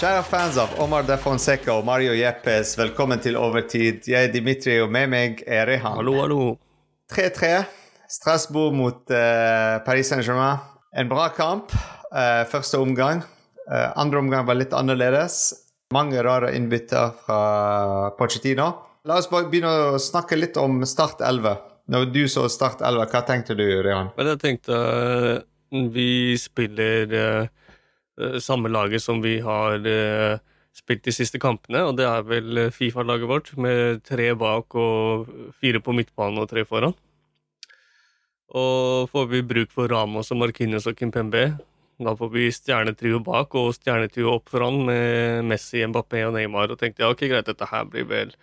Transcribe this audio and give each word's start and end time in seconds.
Kjære 0.00 0.22
fans 0.24 0.56
av 0.56 0.70
Omar 0.80 1.02
de 1.04 1.16
Fonseca 1.20 1.74
og 1.76 1.82
Mario 1.84 2.14
Jeppes, 2.16 2.70
velkommen 2.80 3.20
til 3.20 3.34
Overtid. 3.36 4.06
Jeg 4.08 4.30
er 4.30 4.30
Dimitri, 4.32 4.78
og 4.80 4.88
med 4.88 5.10
meg 5.12 5.42
er 5.44 5.68
Rehan. 5.68 5.98
Hallo, 5.98 6.14
hallo. 6.22 6.38
3-3. 7.12 7.50
Strasbourg 8.08 8.72
mot 8.78 9.12
uh, 9.12 9.76
Paris 9.84 10.08
Saint-Germain. 10.08 10.64
En 10.96 11.10
bra 11.10 11.26
kamp. 11.36 11.76
Uh, 12.08 12.48
første 12.48 12.80
omgang. 12.80 13.20
Uh, 13.68 13.92
andre 14.00 14.24
omgang 14.24 14.48
var 14.48 14.56
litt 14.56 14.72
annerledes. 14.72 15.36
Mange 15.92 16.24
rare 16.24 16.54
innbytter 16.56 17.12
fra 17.26 17.44
Pochettino. 18.16 18.72
La 19.04 19.20
oss 19.20 19.28
bare 19.28 19.52
begynne 19.52 19.76
å 19.92 20.00
snakke 20.00 20.40
litt 20.40 20.56
om 20.56 20.80
Start 20.88 21.20
11. 21.20 21.60
Når 21.92 22.08
du 22.16 22.22
så 22.24 22.48
Start 22.48 22.80
11, 22.80 23.04
hva 23.12 23.26
tenkte 23.28 23.52
du, 23.52 23.68
Rehan? 23.84 24.14
Jeg 24.16 24.40
tenkte 24.48 24.80
vi 25.92 26.38
spiller 26.40 27.50
samme 28.42 28.70
laget 28.72 29.02
som 29.04 29.22
vi 29.24 29.38
har 29.44 29.78
spilt 30.76 31.04
de 31.06 31.14
siste 31.14 31.40
kampene, 31.42 31.82
og 31.88 31.96
det 31.98 32.06
er 32.06 32.26
vel 32.26 32.66
Fifa-laget 32.74 33.30
vårt, 33.30 33.52
med 33.58 34.04
tre 34.06 34.30
bak 34.38 34.76
og 34.78 35.30
fire 35.60 35.82
på 35.82 35.94
midtbanen 35.96 36.42
og 36.42 36.50
tre 36.50 36.64
foran. 36.68 36.94
Og 38.50 39.10
får 39.10 39.26
vi 39.30 39.42
bruk 39.46 39.74
for 39.74 39.90
Ramos 39.90 40.30
og 40.34 40.40
Marquinhos 40.42 40.88
og 40.90 40.96
Kimpembe, 40.98 41.52
da 42.00 42.14
får 42.16 42.30
vi 42.32 42.46
stjernetrio 42.54 43.20
bak 43.20 43.54
og 43.60 43.74
stjernetrio 43.76 44.32
opp 44.38 44.48
foran 44.48 44.78
med 44.88 45.44
Messi, 45.50 45.82
Mbappé 45.84 46.24
og 46.24 46.34
Neymar, 46.38 46.72
og 46.72 46.80
tenkte 46.80 47.04
ja, 47.04 47.10
ok, 47.12 47.26
greit, 47.28 47.48
dette 47.50 47.68
her 47.68 47.86
blir 47.90 48.08
vel 48.08 48.34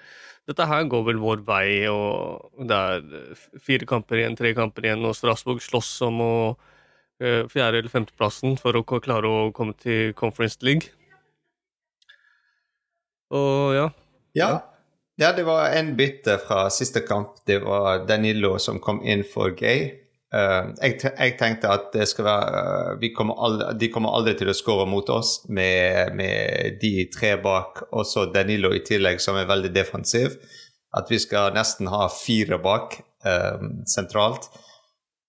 dette 0.47 0.63
her 0.63 0.85
går 0.87 1.01
vel 1.09 1.17
vår 1.19 1.41
vei, 1.43 1.71
og 1.91 2.67
det 2.69 2.75
er 2.77 3.39
fire 3.59 3.87
kamper 3.89 4.21
igjen, 4.21 4.37
tre 4.39 4.53
kamper 4.55 4.85
igjen, 4.85 5.03
og 5.03 5.17
Strasbourg 5.17 5.59
slåss 5.59 5.89
om 6.07 6.21
å 6.23 6.35
fjerde- 7.19 7.81
eller 7.81 7.89
femteplassen 7.89 8.57
for 8.61 8.77
å 8.77 8.83
klare 8.85 9.27
å 9.27 9.51
komme 9.55 9.73
til 9.73 10.13
Conference 10.13 10.57
League. 10.61 10.93
Og 13.33 13.75
ja. 13.75 13.87
Ja. 14.37 14.49
ja 15.19 15.31
det 15.35 15.45
var 15.47 15.71
en 15.75 15.95
bytte 15.97 16.37
fra 16.43 16.67
siste 16.73 17.03
kamp. 17.07 17.41
Det 17.47 17.59
var 17.63 18.05
Danilo 18.07 18.57
som 18.59 18.79
kom 18.79 19.01
inn 19.03 19.25
for 19.27 19.55
Gay. 19.57 19.89
Jeg, 20.27 20.97
jeg, 20.99 21.35
tenkte 21.39 21.69
at 21.71 21.85
det 21.93 22.03
skal 22.11 22.25
være 22.27 22.63
uh, 22.99 23.05
kommer 23.15 23.37
aldri, 23.47 23.67
De 23.79 23.87
kommer 23.93 24.11
aldri 24.11 24.33
til 24.35 24.51
å 24.51 24.55
skåre 24.57 24.83
mot 24.89 25.07
oss 25.09 25.45
med, 25.47 26.11
med 26.19 26.81
de 26.81 27.05
tre 27.13 27.37
bak, 27.39 27.85
og 27.95 28.03
så 28.05 28.25
Danilo 28.27 28.73
i 28.75 28.83
tillegg, 28.83 29.21
som 29.23 29.39
er 29.39 29.47
veldig 29.47 29.71
defensiv. 29.75 30.35
At 30.97 31.07
vi 31.11 31.19
skal 31.23 31.55
nesten 31.55 31.87
ha 31.91 32.09
fire 32.11 32.59
bak 32.59 32.99
uh, 33.23 33.63
sentralt. 33.87 34.49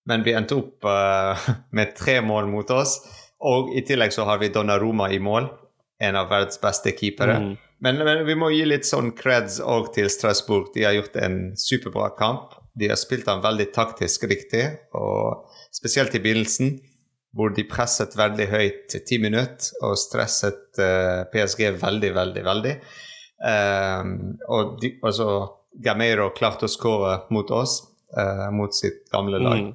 Men 0.09 0.25
vi 0.25 0.33
endte 0.37 0.57
opp 0.57 0.87
med 1.77 1.95
tre 1.97 2.19
mål 2.25 2.49
mot 2.51 2.71
oss. 2.73 2.99
Og 3.45 3.71
i 3.77 3.85
tillegg 3.87 4.13
så 4.15 4.25
har 4.27 4.41
vi 4.41 4.51
Donnaroma 4.51 5.11
i 5.15 5.21
mål, 5.23 5.47
en 6.03 6.17
av 6.19 6.31
verdens 6.31 6.59
beste 6.63 6.95
keepere. 6.97 7.39
Mm. 7.39 7.57
Men, 7.81 8.01
men, 8.03 8.25
vi 8.27 8.35
må 8.35 8.51
gi 8.51 8.65
litt 8.67 8.87
sånn 8.87 9.13
creds 9.19 9.61
òg 9.63 9.93
til 9.95 10.11
Strasbourg. 10.11 10.73
De 10.75 10.87
har 10.87 10.97
gjort 10.97 11.19
en 11.23 11.39
superbra 11.59 12.11
kamp. 12.19 12.57
De 12.79 12.91
har 12.91 12.99
spilt 12.99 13.27
den 13.27 13.43
veldig 13.43 13.69
taktisk 13.75 14.27
riktig, 14.31 14.65
og 14.95 15.47
spesielt 15.75 16.15
i 16.15 16.23
begynnelsen, 16.23 16.77
hvor 17.35 17.53
de 17.55 17.67
presset 17.69 18.15
veldig 18.19 18.47
høyt 18.51 18.85
til 18.91 19.05
ti 19.07 19.19
minutter 19.23 19.85
og 19.87 19.99
stresset 20.01 20.81
uh, 20.81 21.27
PSG 21.31 21.69
veldig, 21.79 22.13
veldig, 22.17 22.45
veldig. 22.47 22.75
Um, 23.39 24.15
og 24.51 24.79
de, 24.83 24.93
altså, 25.07 25.29
Gameiro 25.85 26.31
klarte 26.35 26.67
å 26.67 26.73
skåre 26.73 27.19
mot 27.35 27.51
oss, 27.55 27.81
uh, 28.17 28.49
mot 28.55 28.75
sitt 28.75 29.05
gamle 29.13 29.43
lag. 29.43 29.69
Mm. 29.69 29.75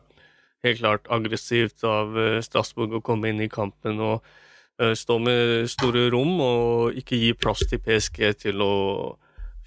Helt 0.63 0.79
klart 0.79 1.09
aggressivt 1.11 1.83
av 1.87 2.15
uh, 2.15 2.39
Strasbourg 2.45 2.99
å 2.99 3.03
komme 3.03 3.33
inn 3.33 3.43
i 3.43 3.51
kampen 3.51 4.01
og 4.03 4.33
stå 4.97 5.19
med 5.21 5.67
store 5.69 6.07
rom 6.09 6.39
og 6.41 6.95
ikke 6.97 7.15
gi 7.21 7.27
plass 7.37 7.61
til 7.69 7.77
PSG 7.85 8.23
til 8.41 8.63
å 8.65 8.71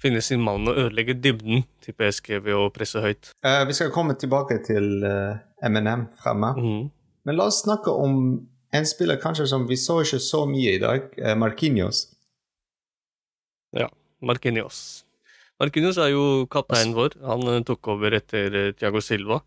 finne 0.01 0.21
sin 0.21 0.41
mann 0.43 0.67
og 0.69 0.77
ødelegge 0.77 1.17
dybden 1.17 1.65
til 1.83 1.95
PSG 1.97 2.37
ved 2.45 2.57
å 2.57 2.67
presse 2.73 3.01
høyt. 3.01 3.31
Uh, 3.45 3.63
vi 3.69 3.75
skal 3.77 3.93
komme 3.93 4.17
tilbake 4.19 4.59
til 4.65 5.01
uh, 5.05 5.39
MNM 5.65 6.07
fremme. 6.21 6.53
Mm. 6.57 6.85
Men 7.27 7.39
la 7.39 7.49
oss 7.49 7.63
snakke 7.63 7.91
om 7.91 8.37
en 8.75 8.87
spiller 8.87 9.19
kanskje 9.21 9.47
som 9.49 9.65
vi 9.69 9.77
så 9.79 9.99
ikke 10.03 10.21
så 10.23 10.43
mye 10.49 10.77
i 10.77 10.83
dag, 10.83 11.09
uh, 11.23 11.33
Marquinhos. 11.39 12.05
Ja, 13.75 13.89
Marquinhos. 14.21 15.03
Marquinhos 15.57 15.97
er 15.97 16.11
jo 16.13 16.45
kapteinen 16.53 16.93
vår. 16.97 17.17
Han 17.25 17.65
tok 17.65 17.95
over 17.95 18.13
etter 18.13 18.75
Tiago 18.77 19.01
Silva. 19.01 19.41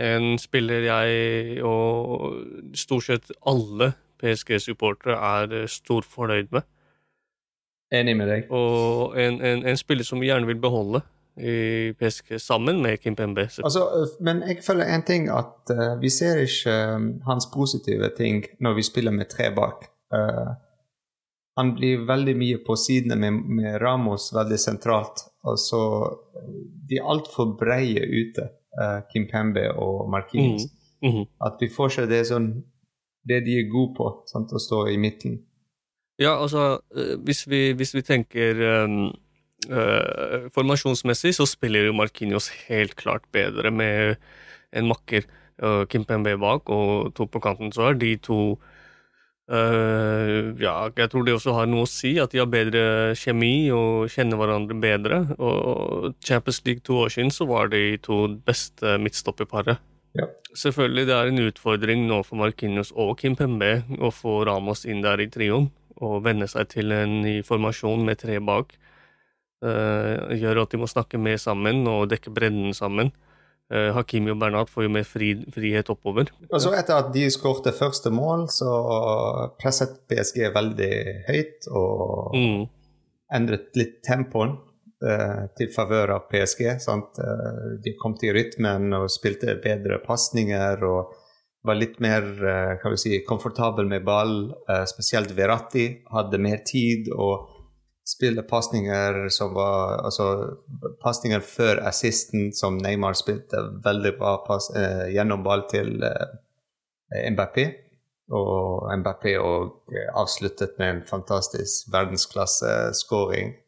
En 0.00 0.38
spiller 0.40 0.86
jeg 0.86 1.62
og 1.68 2.38
stort 2.78 3.08
sett 3.10 3.32
alle 3.44 3.92
PSG-supportere 4.22 5.16
er 5.18 5.66
stor 5.68 6.06
fornøyd 6.06 6.52
med. 6.54 6.64
Enig 7.92 8.14
med 8.16 8.30
deg. 8.30 8.46
Og 8.54 9.18
en, 9.20 9.40
en, 9.44 9.66
en 9.68 9.76
spiller 9.76 10.06
som 10.06 10.22
vi 10.22 10.30
gjerne 10.30 10.48
vil 10.48 10.60
beholde 10.62 11.02
i 11.36 11.92
PSG, 11.96 12.40
sammen 12.40 12.82
med 12.82 13.00
Kim 13.00 13.16
Pembe. 13.16 13.48
Altså, 13.64 13.84
men 14.20 14.42
jeg 14.48 14.60
føler 14.64 14.88
en 14.92 15.04
ting 15.04 15.28
at 15.32 15.72
uh, 15.72 16.00
vi 16.00 16.10
ser 16.12 16.42
ikke 16.44 16.74
um, 16.96 17.08
hans 17.26 17.48
positive 17.52 18.10
ting 18.16 18.44
når 18.60 18.76
vi 18.76 18.84
spiller 18.84 19.14
med 19.16 19.30
tre 19.32 19.48
bak. 19.54 19.86
Uh, 20.12 20.52
han 21.56 21.74
blir 21.76 22.04
veldig 22.08 22.34
mye 22.36 22.60
på 22.66 22.76
sidene 22.80 23.16
med, 23.16 23.40
med 23.48 23.80
Ramos 23.80 24.30
veldig 24.34 24.58
sentralt. 24.60 25.24
Og 25.44 25.58
så 25.58 25.82
De 26.88 26.98
er 27.00 27.08
altfor 27.08 27.56
breie 27.60 28.02
ute, 28.02 28.48
uh, 28.80 29.00
Kim 29.12 29.28
Pembe 29.30 29.66
og 29.72 30.10
Marquinhos. 30.10 30.62
Mm. 30.62 31.08
Mm 31.08 31.14
-hmm. 31.14 31.26
At 31.46 31.56
vi 31.60 31.68
får 31.76 31.88
det 32.00 32.08
det 32.08 32.26
sånn 32.26 32.64
det 33.28 33.44
de 33.46 33.58
er 33.58 33.70
gode 33.70 33.94
på, 33.96 34.06
sant, 34.26 34.52
å 34.52 34.58
stå 34.58 34.86
i 34.90 34.96
midten. 34.96 35.40
Ja, 36.20 36.36
altså, 36.42 36.80
eh, 36.96 37.14
hvis 37.24 37.48
vi, 37.48 37.72
hvis 37.72 37.94
vi 37.94 38.02
tenker 38.02 38.58
um, 38.84 39.12
uh, 39.70 40.48
formasjonsmessig, 40.54 41.34
så 41.34 41.46
spiller 41.46 41.86
jo 41.86 41.96
Markinios 41.96 42.50
helt 42.68 42.96
klart 42.96 43.22
bedre 43.32 43.70
med 43.70 44.16
en 44.72 44.90
makker. 44.90 45.26
Uh, 45.62 45.84
Kim 45.86 46.04
Pembe 46.04 46.34
bak 46.40 46.70
og 46.72 47.14
to 47.14 47.28
på 47.30 47.40
kanten. 47.42 47.72
Så 47.72 47.82
er 47.82 47.98
de 47.98 48.16
to 48.16 48.58
uh, 49.52 50.52
Ja, 50.60 50.74
jeg 50.96 51.12
tror 51.12 51.26
det 51.26 51.36
også 51.36 51.54
har 51.56 51.68
noe 51.70 51.86
å 51.86 51.90
si, 51.90 52.16
at 52.22 52.32
de 52.32 52.40
har 52.42 52.50
bedre 52.50 53.12
kjemi 53.18 53.70
og 53.74 54.10
kjenner 54.12 54.40
hverandre 54.40 54.76
bedre. 54.80 55.22
Og 55.38 56.12
Champions 56.24 56.62
League 56.66 56.84
to 56.86 57.02
år 57.04 57.12
siden 57.14 57.32
så 57.34 57.46
var 57.50 57.72
de 57.72 57.98
to 58.02 58.24
beste 58.46 58.96
midtstopperparet. 59.02 59.82
Ja. 60.18 60.28
Selvfølgelig 60.58 61.06
det 61.08 61.14
er 61.16 61.30
en 61.30 61.44
utfordring 61.46 62.02
nå 62.08 62.20
for 62.26 62.40
Markinios 62.42 62.92
og 62.92 63.14
Kim 63.20 63.36
Pembe 63.38 63.78
å 63.96 64.10
få 64.12 64.42
Ramos 64.44 64.84
inn 64.84 65.00
der 65.04 65.22
i 65.24 65.30
trioen 65.32 65.70
og 66.02 66.24
venne 66.26 66.48
seg 66.50 66.68
til 66.72 66.92
en 66.92 67.20
ny 67.22 67.38
formasjon 67.46 68.02
med 68.04 68.20
tre 68.20 68.38
bak. 68.42 68.74
Uh, 69.62 70.32
gjør 70.34 70.64
at 70.64 70.72
de 70.72 70.80
må 70.82 70.88
snakke 70.90 71.20
mer 71.22 71.38
sammen 71.38 71.86
og 71.86 72.08
dekke 72.10 72.32
bredden 72.34 72.74
sammen. 72.74 73.12
Uh, 73.72 73.88
Hakimi 73.96 74.28
og 74.34 74.40
Bernat 74.42 74.68
får 74.68 74.84
jo 74.84 74.90
mer 74.92 75.06
fri, 75.08 75.30
frihet 75.54 75.88
oppover. 75.92 76.28
Og 76.50 76.60
så 76.60 76.74
Etter 76.76 76.98
at 76.98 77.12
de 77.14 77.24
skårte 77.32 77.72
første 77.72 78.12
mål, 78.12 78.44
så 78.52 78.68
presset 79.60 80.02
PSG 80.10 80.44
veldig 80.52 80.92
høyt 81.30 81.70
og 81.70 82.36
mm. 82.36 82.60
endret 83.38 83.80
litt 83.80 84.02
tempoen 84.04 84.58
eh, 85.00 85.48
til 85.56 85.72
favør 85.72 86.16
av 86.18 86.28
PSG. 86.28 86.66
Sant? 86.84 87.20
de 87.82 87.94
kom 88.00 88.18
til 88.20 88.36
rytmen 88.36 88.92
og 88.98 89.08
spilte 89.12 89.56
bedre 89.64 90.02
pasninger. 90.04 90.84
og 90.84 91.18
var 91.64 91.78
litt 91.78 92.00
mer 92.02 92.26
kan 92.82 92.92
vi 92.92 92.98
si, 92.98 93.18
komfortabel 93.24 93.86
med 93.86 94.04
ball. 94.04 94.50
Spesielt 94.90 95.30
Verratti 95.38 95.86
hadde 96.10 96.40
mer 96.42 96.64
tid 96.66 97.08
å 97.14 97.28
spille 98.08 98.42
pasninger 98.42 99.28
som 99.30 99.54
var 99.54 100.00
Altså 100.02 100.26
pasninger 101.02 101.40
før 101.40 101.82
assisten, 101.86 102.50
som 102.52 102.78
Neymar 102.82 103.14
spilte 103.18 103.60
veldig 103.84 104.16
bra 104.18 104.36
pass, 104.46 104.70
eh, 104.76 105.08
gjennom 105.14 105.46
til 105.70 106.02
Mbappé. 107.30 107.66
Og 108.32 108.88
Mbappé 108.98 109.36
og 109.38 109.92
avsluttet 110.14 110.78
med 110.78 110.88
en 110.88 111.02
fantastisk 111.02 111.92
verdensklasse-skåring 111.92 113.58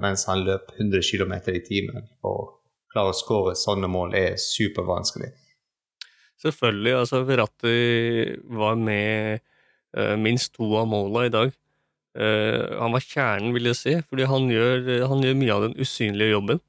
mens 0.00 0.22
han 0.28 0.44
løp 0.46 0.70
100 0.78 1.02
km 1.02 1.32
i 1.50 1.60
timen. 1.66 2.08
Og 2.24 2.58
klare 2.92 3.12
å 3.12 3.16
skåre 3.16 3.56
sånne 3.58 3.90
mål 3.90 4.14
er 4.16 4.38
supervanskelig. 4.40 5.32
Selvfølgelig. 6.42 6.94
altså 7.00 7.22
Verratti 7.26 7.78
var 8.54 8.78
med 8.78 9.40
uh, 9.96 10.14
minst 10.20 10.54
to 10.56 10.68
av 10.78 10.86
måla 10.90 11.26
i 11.26 11.32
dag. 11.34 11.52
Uh, 12.18 12.74
han 12.80 12.94
var 12.96 13.04
kjernen, 13.04 13.52
vil 13.54 13.70
jeg 13.70 13.78
si, 13.78 13.94
fordi 14.08 14.26
han 14.26 14.48
gjør, 14.50 14.88
han 15.10 15.22
gjør 15.22 15.38
mye 15.38 15.54
av 15.54 15.68
den 15.68 15.76
usynlige 15.78 16.34
jobben. 16.34 16.62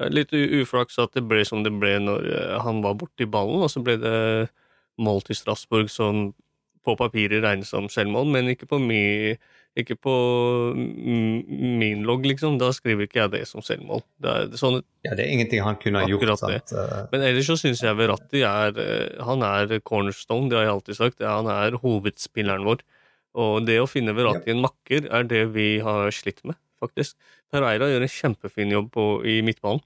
Uh, 0.00 0.08
litt 0.12 0.34
uflaks 0.36 1.00
at 1.02 1.16
det 1.16 1.24
ble 1.28 1.44
som 1.48 1.64
det 1.64 1.72
ble 1.72 1.96
når 2.02 2.28
han 2.64 2.82
var 2.84 2.98
borti 3.00 3.28
ballen, 3.28 3.64
og 3.64 3.72
så 3.72 3.82
ble 3.84 3.96
det 4.02 4.18
mål 5.00 5.24
til 5.24 5.38
Strasbourg 5.38 5.88
som 5.90 6.30
på 6.82 6.96
papiret 6.98 7.44
regnes 7.44 7.70
som 7.70 7.88
selvmål, 7.90 8.28
men 8.34 8.52
ikke 8.52 8.68
på 8.68 8.80
mi 8.82 9.02
ikke 9.78 9.96
på 10.04 10.14
min 10.76 12.02
logg, 12.04 12.26
liksom. 12.28 12.58
Da 12.60 12.68
skriver 12.76 13.06
ikke 13.06 13.22
jeg 13.22 13.32
det 13.32 13.42
som 13.48 13.64
selvmål. 13.64 14.02
Det 14.20 14.32
er, 14.32 14.50
sånn, 14.60 14.82
ja, 15.06 15.14
det 15.16 15.24
er 15.24 15.32
ingenting 15.32 15.62
han 15.64 15.78
kunne 15.80 16.02
ha 16.02 16.10
gjort. 16.10 16.34
Sant? 16.42 16.74
Men 17.12 17.24
ellers 17.24 17.48
så 17.48 17.56
syns 17.60 17.80
jeg 17.84 17.96
Verratti 17.96 18.42
er 18.44 18.76
eh, 18.82 19.22
Han 19.24 19.44
er 19.46 19.78
cornerstone, 19.80 20.50
det 20.50 20.58
har 20.58 20.66
jeg 20.66 20.74
alltid 20.74 21.00
sagt. 21.00 21.24
Han 21.24 21.48
er 21.52 21.78
hovedspilleren 21.80 22.68
vår. 22.68 22.84
Og 23.38 23.64
det 23.64 23.78
å 23.80 23.88
finne 23.88 24.14
Verratti 24.16 24.52
en 24.52 24.60
makker 24.64 25.08
er 25.08 25.24
det 25.28 25.46
vi 25.54 25.78
har 25.84 26.12
slitt 26.12 26.42
med, 26.48 26.58
faktisk. 26.82 27.16
Pereira 27.52 27.88
gjør 27.88 28.04
en 28.04 28.12
kjempefin 28.12 28.74
jobb 28.74 28.92
på, 28.92 29.06
i 29.28 29.40
midtbanen, 29.44 29.80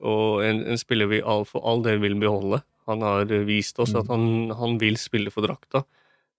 og 0.00 0.42
en, 0.46 0.64
en 0.72 0.80
spiller 0.80 1.10
vi 1.10 1.20
all, 1.20 1.44
for 1.46 1.62
all 1.66 1.84
del 1.84 2.00
vil 2.02 2.16
beholde. 2.18 2.62
Han 2.90 3.04
har 3.04 3.30
vist 3.46 3.78
oss 3.82 3.92
at 3.94 4.08
han, 4.10 4.50
han 4.56 4.78
vil 4.80 4.96
spille 4.98 5.30
for 5.30 5.46
drakta, 5.46 5.84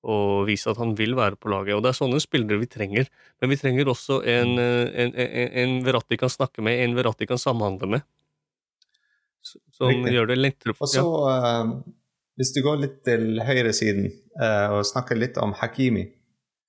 og 0.01 0.47
vise 0.47 0.71
at 0.71 0.79
han 0.81 0.95
vil 0.97 1.13
være 1.15 1.37
på 1.37 1.51
laget. 1.53 1.75
Og 1.77 1.83
det 1.85 1.91
er 1.91 1.99
sånne 1.99 2.19
spillere 2.23 2.59
vi 2.59 2.69
trenger. 2.71 3.09
Men 3.39 3.51
vi 3.53 3.59
trenger 3.61 3.91
også 3.91 4.23
en, 4.27 4.55
en, 4.57 5.13
en, 5.13 5.51
en 5.61 5.75
Verratti 5.85 6.17
kan 6.19 6.31
snakke 6.33 6.65
med, 6.65 6.81
en 6.81 6.97
Verratti 6.97 7.27
kan 7.29 7.39
samhandle 7.41 7.91
med. 7.95 8.07
Som 9.45 9.93
Riktig. 9.93 10.13
gjør 10.15 10.31
det 10.31 10.37
lettere 10.37 10.73
Og 10.77 10.89
så, 10.89 11.05
eh, 11.31 11.69
hvis 12.41 12.51
du 12.53 12.59
går 12.65 12.81
litt 12.81 12.99
til 13.05 13.39
høyresiden 13.41 14.11
uh, 14.37 14.77
og 14.77 14.83
snakker 14.85 15.17
litt 15.17 15.39
om 15.41 15.55
Hakimi 15.57 16.03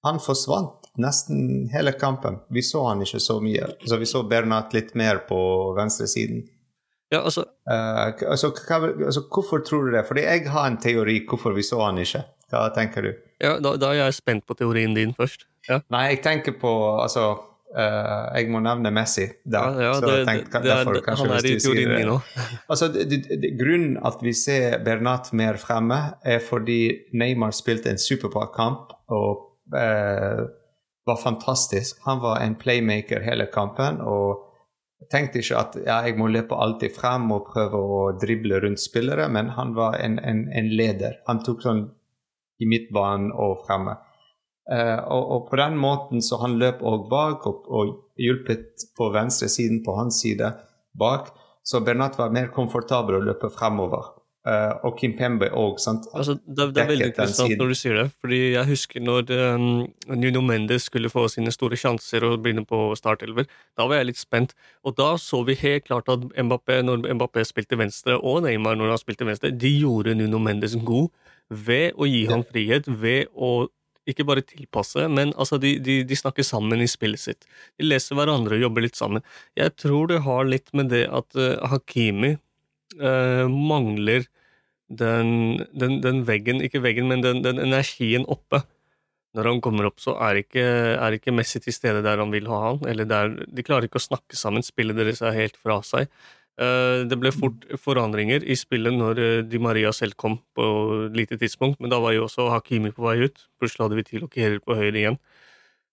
Han 0.03 0.19
forsvant 0.21 0.91
nesten 0.99 1.69
hele 1.73 1.93
kampen. 1.93 2.41
Vi 2.51 2.63
så 2.63 2.89
han 2.89 3.03
ikke 3.05 3.21
så 3.23 3.39
mye. 3.41 3.69
Så 3.87 3.97
vi 4.01 4.09
så 4.09 4.25
Bernat 4.29 4.75
litt 4.75 4.95
mer 4.99 5.23
på 5.29 5.39
venstresiden. 5.79 6.45
Ja, 7.13 7.21
altså, 7.23 7.49
Uh, 7.63 8.11
altså, 8.27 8.49
hva, 8.67 8.89
altså, 9.07 9.21
hvorfor 9.31 9.61
tror 9.63 9.85
du 9.87 9.93
det? 9.95 10.01
Fordi 10.09 10.25
jeg 10.25 10.49
har 10.51 10.65
en 10.67 10.81
teori 10.83 11.21
hvorfor 11.31 11.55
vi 11.55 11.63
så 11.63 11.79
han 11.85 12.01
ikke. 12.03 12.25
Hva 12.51 12.65
tenker 12.75 13.07
du? 13.07 13.13
ja, 13.39 13.53
da, 13.63 13.77
da 13.79 13.93
er 13.93 14.01
jeg 14.01 14.17
spent 14.17 14.43
på 14.49 14.57
teorien 14.59 14.97
din 14.97 15.15
først. 15.15 15.47
Ja, 15.69 15.79
Nei, 15.95 16.09
jeg 16.11 16.23
tenker 16.25 16.57
på 16.59 16.73
Altså, 16.99 17.29
uh, 17.71 18.25
jeg 18.35 18.51
må 18.51 18.65
nevne 18.67 18.91
Messi 18.91 19.29
der. 19.45 19.79
ja, 19.79 19.93
ja 19.93 19.93
det, 20.03 20.17
tenkte, 20.27 20.59
det, 20.59 20.65
det 20.65 20.73
derfor, 20.73 20.99
er, 20.99 21.07
kanskje 21.07 21.29
han 21.29 21.37
er 21.37 21.49
i 21.53 21.55
teorien 21.63 21.95
min 21.95 22.11
nå. 22.11 22.19
Altså, 22.75 22.91
grunnen 23.63 23.97
at 24.11 24.27
vi 24.27 24.35
ser 24.43 24.83
Bernat 24.83 25.31
mer 25.39 25.63
fremme, 25.63 26.03
er 26.27 26.43
fordi 26.43 26.81
Neymar 27.15 27.55
spilte 27.55 27.95
en 27.95 28.03
superbra 28.03 28.49
kamp 28.59 28.91
og 29.07 29.52
eh, 29.71 30.43
var 31.07 31.17
fantastisk. 31.17 32.01
Han 32.05 32.23
var 32.23 32.41
en 32.41 32.55
playmaker 32.55 33.23
hele 33.25 33.47
kampen 33.53 34.01
og 34.01 34.49
tenkte 35.11 35.43
ikke 35.43 35.59
at 35.59 35.77
ja, 35.83 35.99
jeg 36.07 36.17
må 36.19 36.29
løpe 36.31 36.57
alltid 36.59 36.95
frem 36.95 37.31
og 37.35 37.49
prøve 37.51 37.81
å 37.81 38.01
drible 38.23 38.61
rundt 38.63 38.83
spillere, 38.83 39.27
men 39.29 39.51
han 39.57 39.75
var 39.75 39.99
en, 39.99 40.19
en, 40.23 40.47
en 40.55 40.71
leder. 40.71 41.19
Han 41.27 41.43
tok 41.45 41.65
sånn 41.65 41.85
i 42.63 42.69
midtbanen 42.71 43.33
og 43.35 43.65
fremme. 43.67 43.97
Eh, 44.71 44.99
og, 45.11 45.23
og 45.35 45.47
på 45.51 45.59
den 45.59 45.79
måten 45.81 46.23
så 46.23 46.39
han 46.45 46.55
løp 46.61 46.85
òg 46.87 47.09
bak 47.11 47.47
og, 47.51 47.67
og 47.67 47.95
hjulpet 48.21 48.87
på 48.97 49.11
venstresiden 49.15 49.83
på 49.83 49.97
hans 49.99 50.23
side 50.23 50.53
bak. 50.99 51.33
Så 51.67 51.83
Bernat 51.83 52.19
var 52.19 52.35
mer 52.35 52.51
komfortabel 52.55 53.19
å 53.19 53.25
løpe 53.27 53.51
fremover. 53.55 54.12
Eh, 54.43 54.73
og 54.83 54.97
Kim 54.99 55.13
Pembe 55.15 55.47
òg. 55.55 55.77
Altså, 55.79 56.35
det, 56.43 56.65
det 56.75 56.81
er 56.83 56.89
veldig 56.89 57.07
interessant 57.13 57.53
når 57.61 57.69
du 57.71 57.77
sier 57.79 57.99
det, 58.01 58.07
fordi 58.19 58.41
jeg 58.57 58.69
husker 58.73 59.05
når 59.05 59.31
um, 59.55 59.67
Nuno 60.19 60.43
Mendes 60.43 60.89
skulle 60.91 61.13
få 61.13 61.29
sine 61.31 61.53
store 61.55 61.79
sjanser 61.79 62.27
og 62.27 62.41
begynne 62.43 62.65
på 62.67 62.81
startelver. 62.99 63.47
Da 63.79 63.87
var 63.87 64.01
jeg 64.01 64.11
litt 64.11 64.19
spent, 64.19 64.57
og 64.83 64.97
da 64.99 65.13
så 65.23 65.45
vi 65.47 65.55
helt 65.63 65.87
klart 65.87 66.11
at 66.11 66.27
Mbappé, 66.35 66.81
når 66.83 67.07
Mbappé 67.15 67.47
spilte 67.47 67.79
venstre, 67.79 68.19
og 68.19 68.43
Neymar 68.43 68.81
når 68.81 68.97
han 68.97 69.05
spilte 69.05 69.31
venstre, 69.31 69.55
de 69.55 69.77
gjorde 69.77 70.19
Nuno 70.19 70.43
Mendes 70.43 70.75
god 70.83 71.13
ved 71.47 71.95
å 71.95 72.11
gi 72.11 72.27
ham 72.27 72.43
frihet, 72.49 72.91
ved 72.91 73.31
å 73.39 73.69
ikke 74.11 74.27
bare 74.27 74.43
tilpasse, 74.43 75.07
men 75.07 75.31
altså 75.39 75.61
de, 75.63 75.77
de, 75.79 76.01
de 76.03 76.17
snakker 76.19 76.43
sammen 76.43 76.83
i 76.83 76.91
spillet 76.91 77.23
sitt. 77.23 77.47
De 77.79 77.87
leser 77.87 78.19
hverandre 78.19 78.59
og 78.59 78.65
jobber 78.67 78.91
litt 78.91 78.99
sammen. 78.99 79.23
Jeg 79.55 79.79
tror 79.79 80.11
det 80.11 80.25
har 80.27 80.49
litt 80.51 80.73
med 80.75 80.91
det 80.91 81.05
at 81.07 81.39
uh, 81.39 81.61
Hakimi 81.71 82.41
eh, 82.99 83.47
mangler 83.49 84.27
den, 84.93 85.63
den, 85.73 86.01
den 86.05 86.23
veggen, 86.29 86.61
ikke 86.65 86.83
veggen, 86.85 87.09
men 87.09 87.25
den, 87.25 87.43
den 87.45 87.61
energien 87.63 88.27
oppe. 88.31 88.63
Når 89.33 89.49
han 89.49 89.63
kommer 89.65 89.89
opp, 89.89 90.01
så 90.03 90.13
er 90.21 90.43
ikke, 90.43 90.63
er 91.01 91.17
ikke 91.17 91.33
Messi 91.33 91.63
til 91.65 91.73
stede 91.73 92.03
der 92.05 92.21
han 92.21 92.33
vil 92.35 92.51
ha 92.53 92.59
han. 92.67 92.83
Eller 92.89 93.09
der, 93.09 93.33
de 93.49 93.65
klarer 93.65 93.89
ikke 93.89 94.01
å 94.01 94.05
snakke 94.05 94.37
sammen, 94.37 94.65
spillet 94.65 94.99
deres 94.99 95.23
er 95.25 95.37
helt 95.39 95.57
fra 95.57 95.79
seg. 95.87 96.13
Uh, 96.61 97.09
det 97.09 97.17
ble 97.17 97.31
fort 97.33 97.65
forandringer 97.81 98.45
i 98.45 98.53
spillet 98.61 98.93
når 98.93 99.21
uh, 99.23 99.29
Di 99.49 99.57
Maria 99.57 99.89
selv 99.97 100.19
kom 100.21 100.37
på 100.53 100.67
lite 101.17 101.39
tidspunkt, 101.41 101.81
men 101.81 101.89
da 101.89 101.97
var 102.03 102.13
jo 102.13 102.27
også 102.27 102.51
Hakimi 102.53 102.93
på 102.93 103.07
vei 103.07 103.23
ut. 103.25 103.47
Plutselig 103.57 103.87
hadde 103.87 103.99
vi 104.03 104.05
til 104.11 104.29
Kierer 104.29 104.61
på 104.61 104.77
høyre 104.77 104.93
igjen. 105.01 105.17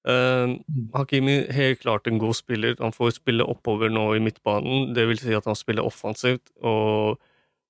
Eh, 0.07 0.53
Hakimi 0.93 1.41
helt 1.51 1.81
klart 1.81 2.07
en 2.07 2.19
god 2.21 2.37
spiller. 2.37 2.75
Han 2.79 2.95
får 2.95 3.17
spille 3.17 3.43
oppover 3.43 3.91
nå 3.91 4.05
i 4.15 4.21
midtbanen. 4.23 4.93
Det 4.95 5.07
vil 5.09 5.19
si 5.19 5.35
at 5.35 5.49
han 5.49 5.57
spiller 5.59 5.85
offensivt, 5.85 6.53
og 6.63 7.19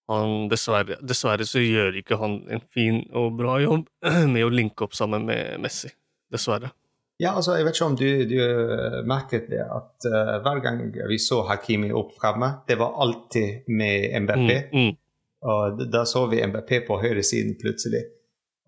han 0.09 0.49
dessverre, 0.49 0.97
dessverre 1.05 1.45
så 1.45 1.61
gjør 1.61 1.99
ikke 2.01 2.17
han 2.21 2.41
en 2.49 2.61
fin 2.73 3.03
og 3.13 3.35
bra 3.37 3.59
jobb 3.61 3.87
med 4.33 4.45
å 4.45 4.53
linke 4.53 4.85
opp 4.85 4.97
sammen 4.97 5.25
med 5.29 5.59
Messi. 5.61 5.91
Dessverre. 6.29 6.71
Ja, 7.19 7.33
altså, 7.35 7.57
jeg 7.57 7.65
vet 7.67 7.75
ikke 7.75 7.87
om 7.89 7.97
du, 7.99 8.07
du 8.29 8.37
eh, 8.39 8.99
merket 9.09 9.49
det, 9.51 9.59
at 9.59 10.05
uh, 10.07 10.37
hver 10.39 10.61
gang 10.63 10.77
vi 10.87 11.17
så 11.19 11.41
Hakimi 11.49 11.89
opp 11.91 12.13
fremme, 12.15 12.47
det 12.69 12.77
var 12.79 12.95
alltid 13.03 13.67
med 13.75 14.13
MBP. 14.23 14.51
Mm, 14.71 14.85
mm. 14.85 14.93
Og 15.51 15.81
da 15.91 16.05
så 16.07 16.23
vi 16.31 16.39
MBP 16.45 16.71
på 16.87 16.99
høyresiden 17.01 17.57
plutselig, 17.59 18.05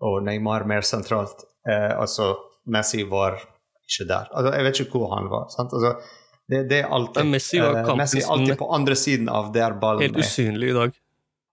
og 0.04 0.18
Neymar 0.26 0.66
mer 0.68 0.84
sentralt. 0.84 1.46
Uh, 1.64 1.94
altså, 2.02 2.34
Messi 2.68 3.06
var 3.08 3.40
ikke 3.88 4.06
der. 4.08 4.28
Altså, 4.32 4.52
jeg 4.56 4.64
vet 4.68 4.80
ikke 4.84 4.98
hvor 5.02 5.14
han 5.16 5.28
var. 5.32 5.48
sant? 5.52 5.72
Altså, 5.72 5.94
det, 6.50 6.60
det 6.70 6.78
er 6.82 6.90
alltid 6.92 7.22
Men 7.24 7.30
Messi 7.36 7.60
var 7.62 7.76
eh, 7.80 7.94
Messi 7.96 8.20
er 8.22 8.30
alltid 8.34 8.58
på 8.58 8.68
andre 8.74 8.96
siden 8.98 9.28
av 9.32 9.52
der 9.54 9.74
ballen 9.80 10.02
Helt 10.06 10.16
er. 10.16 10.26
usynlig 10.26 10.70
i 10.70 10.76
dag. 10.78 10.96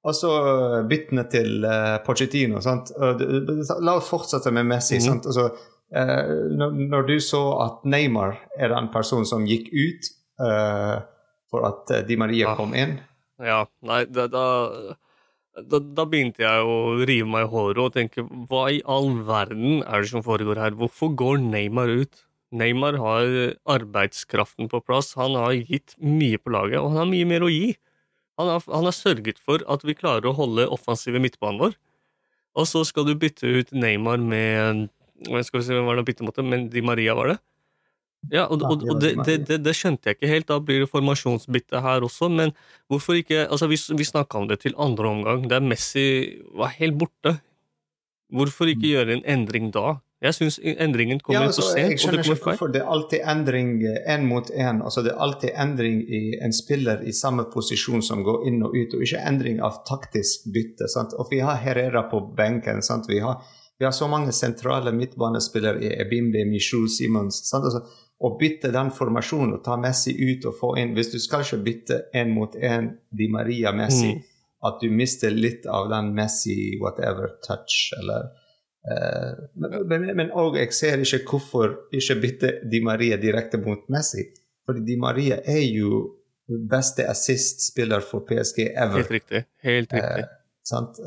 Og 0.10 0.16
så 0.16 0.30
eh, 0.40 0.78
byttene 0.88 1.26
til 1.32 1.66
uh, 1.66 1.98
Pochettino. 2.06 2.62
Sant? 2.64 2.92
Det- 3.20 3.42
det- 3.48 3.80
La 3.84 3.98
oss 4.00 4.08
fortsette 4.10 4.52
med 4.56 4.66
Messi. 4.66 4.96
Mm. 5.02 5.06
sant? 5.10 5.26
Altså, 5.28 5.50
uh, 5.96 6.32
når, 6.56 7.08
du 7.08 7.16
så 7.20 7.44
at 7.66 7.84
Neymar 7.86 8.38
er 8.58 8.70
den 8.76 8.88
personen 8.94 9.26
som 9.28 9.46
gikk 9.48 9.68
ut 9.74 10.10
uh, 10.40 11.02
for 11.52 11.66
at 11.68 12.06
Di 12.08 12.16
Maria 12.18 12.52
Ah. 12.52 12.56
kom 12.56 12.74
inn 12.78 13.00
Ja, 13.40 13.66
nei, 13.88 14.04
da, 14.06 14.28
da, 14.28 14.42
da, 15.66 15.80
da 15.80 16.06
begynte 16.10 16.44
jeg 16.44 16.66
å 16.66 16.78
rive 17.08 17.28
meg 17.30 17.48
i 17.48 17.52
håret 17.52 17.82
og 17.84 17.94
tenke 17.96 18.24
hva 18.50 18.66
i 18.74 18.82
all 18.90 19.12
verden 19.28 19.84
er 19.84 20.04
det 20.04 20.12
som 20.12 20.26
foregår 20.26 20.62
her? 20.62 20.78
Hvorfor 20.80 21.14
går 21.20 21.42
Neymar 21.44 21.92
ut? 21.92 22.26
Neymar 22.56 22.98
har 22.98 23.36
arbeidskraften 23.70 24.72
på 24.72 24.82
plass, 24.82 25.14
han 25.20 25.38
har 25.38 25.54
gitt 25.58 25.94
mye 26.02 26.40
på 26.42 26.54
laget, 26.56 26.80
og 26.82 26.94
han 26.94 27.04
har 27.04 27.12
mye 27.12 27.28
mer 27.30 27.46
å 27.46 27.52
gi. 27.54 27.76
Han 28.42 28.50
har, 28.50 28.64
han 28.72 28.88
har 28.88 28.96
sørget 28.96 29.42
for 29.44 29.62
at 29.70 29.84
vi 29.86 29.98
klarer 29.98 30.30
å 30.30 30.38
holde 30.38 30.70
offensive 30.72 31.22
midtbanen 31.22 31.60
vår. 31.62 31.76
Og 32.58 32.66
så 32.66 32.82
skal 32.88 33.06
du 33.06 33.14
bytte 33.20 33.46
ut 33.46 33.76
Neymar 33.76 34.18
med 34.24 34.88
skal 35.20 35.60
vi 35.60 35.66
si, 35.68 35.74
hvem 35.76 35.88
var 35.90 36.00
det 36.00 36.08
bytte 36.08 36.24
mot? 36.24 36.38
Men 36.48 36.70
Di 36.72 36.82
Maria, 36.86 37.14
var 37.18 37.34
det? 37.34 37.38
Ja, 38.28 38.44
og, 38.52 38.62
og, 38.68 38.84
og 38.84 39.00
det, 39.00 39.14
det, 39.48 39.62
det, 39.64 39.74
skjønte 39.78 40.10
jeg 40.10 40.18
ikke 40.18 40.32
helt. 40.32 40.48
Da 40.50 40.60
blir 40.60 40.84
det 40.84 40.90
formasjonsbytte 40.92 41.80
her 41.82 42.04
også, 42.06 42.28
men 42.30 42.52
hvorfor 42.92 43.16
ikke 43.16 43.46
Altså, 43.48 43.70
vi, 43.72 43.80
vi 43.96 44.06
snakka 44.06 44.42
om 44.42 44.50
det 44.50 44.60
til 44.66 44.76
andre 44.78 45.08
omgang, 45.08 45.48
der 45.50 45.64
Messi 45.64 46.36
var 46.58 46.76
helt 46.76 47.00
borte. 47.00 47.40
Hvorfor 48.30 48.70
ikke 48.70 48.92
gjøre 48.92 49.16
en 49.16 49.26
endring 49.26 49.72
da? 49.74 49.98
Jeg 50.20 50.36
syns 50.36 50.58
endringen 50.60 51.22
kommer 51.24 51.48
altså, 51.48 51.64
for 51.64 51.80
jeg 51.80 51.86
sent, 51.86 51.94
og 51.94 52.02
skjønner 52.02 52.18
det 52.18 52.34
ikke 52.34 52.44
hvorfor 52.50 52.72
det 52.74 52.80
er 52.82 52.90
alltid 52.92 53.22
endring 53.34 53.70
én 53.88 54.26
mot 54.28 54.50
én. 54.52 54.82
Altså, 54.84 55.04
det 55.06 55.14
er 55.14 55.22
alltid 55.24 55.54
endring 55.64 56.02
i 56.04 56.20
en 56.44 56.54
spiller 56.54 57.06
i 57.08 57.14
samme 57.16 57.46
posisjon 57.54 58.04
som 58.04 58.26
går 58.28 58.44
inn 58.52 58.60
og 58.68 58.76
ut, 58.76 58.98
og 58.98 59.06
ikke 59.06 59.22
endring 59.32 59.62
av 59.64 59.80
taktisk 59.88 60.50
bytte. 60.52 60.90
Sant? 60.92 61.16
Og 61.16 61.32
vi 61.32 61.40
har 61.40 61.62
Herrera 61.64 62.04
på 62.12 62.20
benken. 62.36 62.84
Sant? 62.84 63.08
Vi, 63.08 63.22
har, 63.24 63.40
vi 63.80 63.86
har 63.86 63.92
så 63.96 64.08
mange 64.12 64.32
sentrale 64.36 64.92
midtbanespillere 64.92 65.84
i 65.84 65.94
Ebimbe, 66.02 66.44
Michou, 66.46 66.88
Simons. 66.92 67.40
Altså, 67.54 67.80
å 68.20 68.34
bytte 68.40 68.74
den 68.76 68.90
formasjonen 68.92 69.54
og 69.56 69.64
ta 69.64 69.78
Messi 69.80 70.12
ut 70.20 70.44
og 70.50 70.58
få 70.60 70.74
inn 70.82 70.92
Hvis 70.98 71.14
du 71.14 71.20
skal 71.24 71.46
ikke 71.46 71.62
bytte 71.64 72.00
én 72.20 72.34
mot 72.36 72.56
én 72.56 72.90
Di 73.16 73.30
Maria 73.32 73.72
Messi, 73.72 74.10
Mm. 74.12 74.24
at 74.68 74.82
du 74.82 74.90
mister 74.92 75.32
litt 75.32 75.66
av 75.66 75.88
den 75.90 76.12
Messi 76.14 76.76
whatever 76.82 77.30
touch, 77.48 77.94
eller 77.96 78.28
uh, 78.92 79.48
men, 79.88 80.32
og 80.36 80.58
jeg 80.60 80.74
ser 80.74 81.00
ikke 81.00 81.24
hvorfor 81.32 81.78
ikke 81.96 82.20
bytte 82.22 82.52
Di 82.70 82.84
Maria 82.84 83.16
direkte 83.18 83.58
mot 83.64 83.88
Messi. 83.88 84.28
Fordi 84.68 84.84
Di 84.84 84.98
Maria 85.00 85.40
er 85.46 85.64
jo 85.72 86.18
beste 86.50 87.08
assist-spiller 87.08 88.02
for 88.02 88.26
PSG 88.28 88.74
ever. 88.76 88.98
Helt 89.00 89.12
riktig. 89.12 89.46
Helt 89.64 89.94
riktig. 89.94 90.26
Sant? 90.68 91.00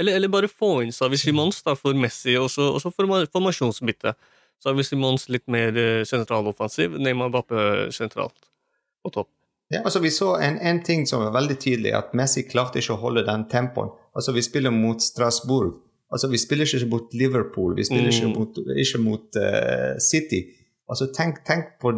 Eller, 0.00 0.16
eller 0.16 0.30
bare 0.32 0.48
få 0.48 0.70
inn 0.84 0.92
Savi 0.96 1.18
Simons 1.20 1.60
da, 1.66 1.74
for 1.76 1.94
Messi, 1.98 2.32
og 2.40 2.48
så, 2.52 2.70
og 2.74 2.80
så 2.82 2.90
forma- 2.94 3.26
formasjonsbytte. 3.32 4.14
Savi 4.64 4.84
Simons 4.84 5.26
litt 5.32 5.46
mer 5.52 5.76
eh, 5.76 6.02
sentraloffensiv, 6.08 6.96
Neymar 7.00 7.30
Bappe 7.34 7.88
sentralt 7.96 8.36
på 9.04 9.12
topp. 9.14 9.28
Ja, 9.70 9.84
altså 9.86 10.00
Vi 10.02 10.10
så 10.10 10.32
en, 10.42 10.56
en 10.66 10.80
ting 10.82 11.04
som 11.06 11.20
var 11.22 11.30
veldig 11.36 11.54
tydelig, 11.62 11.92
at 11.94 12.14
Messi 12.18 12.42
klarte 12.48 12.80
ikke 12.82 12.96
å 12.96 13.02
holde 13.04 13.22
den 13.28 13.44
tempoen. 13.52 13.92
Altså 14.18 14.32
Vi 14.34 14.42
spiller 14.42 14.72
mot 14.74 14.98
Strasbourg. 15.04 15.76
Altså 16.10 16.26
Vi 16.32 16.40
spiller 16.42 16.66
ikke 16.66 16.88
mot 16.90 17.12
Liverpool, 17.14 17.76
vi 17.78 17.84
spiller 17.86 18.10
ikke 18.10 18.26
Mm. 18.32 18.34
mot, 18.40 18.58
ikke 18.82 18.98
mot 19.04 19.38
uh, 19.38 19.94
City. 20.02 20.40
Altså 20.90 21.06
Tenk, 21.14 21.44
tenk 21.46 21.76
på 21.80 21.92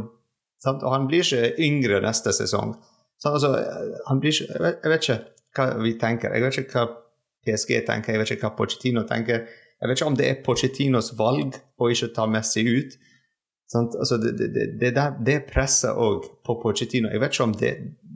sant? 0.60 0.84
Han 0.84 1.06
blir 1.08 1.24
ikke 1.24 1.54
yngre 1.64 2.02
neste 2.04 2.34
sesong. 2.36 2.74
Så, 3.22 3.32
altså, 3.32 3.54
han 4.10 4.20
blir 4.20 4.34
ikke, 4.36 4.50
jeg, 4.52 4.62
vet, 4.66 4.78
jeg 4.84 4.92
vet 4.92 5.08
ikke 5.08 5.18
hva 5.56 5.66
vi 5.86 5.94
tenker. 6.04 6.36
Jeg 6.36 6.44
vet 6.44 6.58
ikke 6.66 6.76
hva 6.76 6.84
PSG 7.46 7.82
tenker, 7.86 8.14
jeg 8.14 8.22
vet 8.22 8.34
ikke 8.34 8.48
hva 8.48 8.56
Pochettino 8.58 9.04
tenker. 9.08 9.46
Jeg 9.82 9.90
vet 9.90 9.98
ikke 9.98 10.10
om 10.12 10.18
det 10.18 10.28
er 10.28 10.42
Pochettinos 10.46 11.10
valg 11.18 11.56
å 11.82 11.88
ikke 11.90 12.12
ta 12.14 12.28
Messi 12.30 12.62
ut. 12.68 12.98
Altså 13.74 14.18
det, 14.20 14.34
det, 14.38 14.66
det, 14.82 15.06
det 15.26 15.38
presser 15.48 15.96
òg 15.98 16.28
på 16.46 16.58
Pochettino. 16.62 17.10
Jeg 17.10 17.22
vet 17.22 17.34
ikke 17.34 17.48
om 17.48 17.56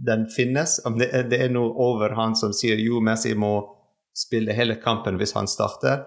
den 0.07 0.27
finnes, 0.31 0.77
om 0.87 1.01
det 1.01 1.11
er 1.41 1.51
noe 1.51 1.73
over 1.83 2.15
han 2.19 2.37
som 2.39 2.55
sier 2.55 2.79
jo, 2.79 3.01
Messi 3.03 3.35
må 3.35 3.55
spille 4.17 4.55
hele 4.57 4.79
kampen 4.81 5.19
hvis 5.21 5.35
han 5.37 5.49
starter, 5.51 6.05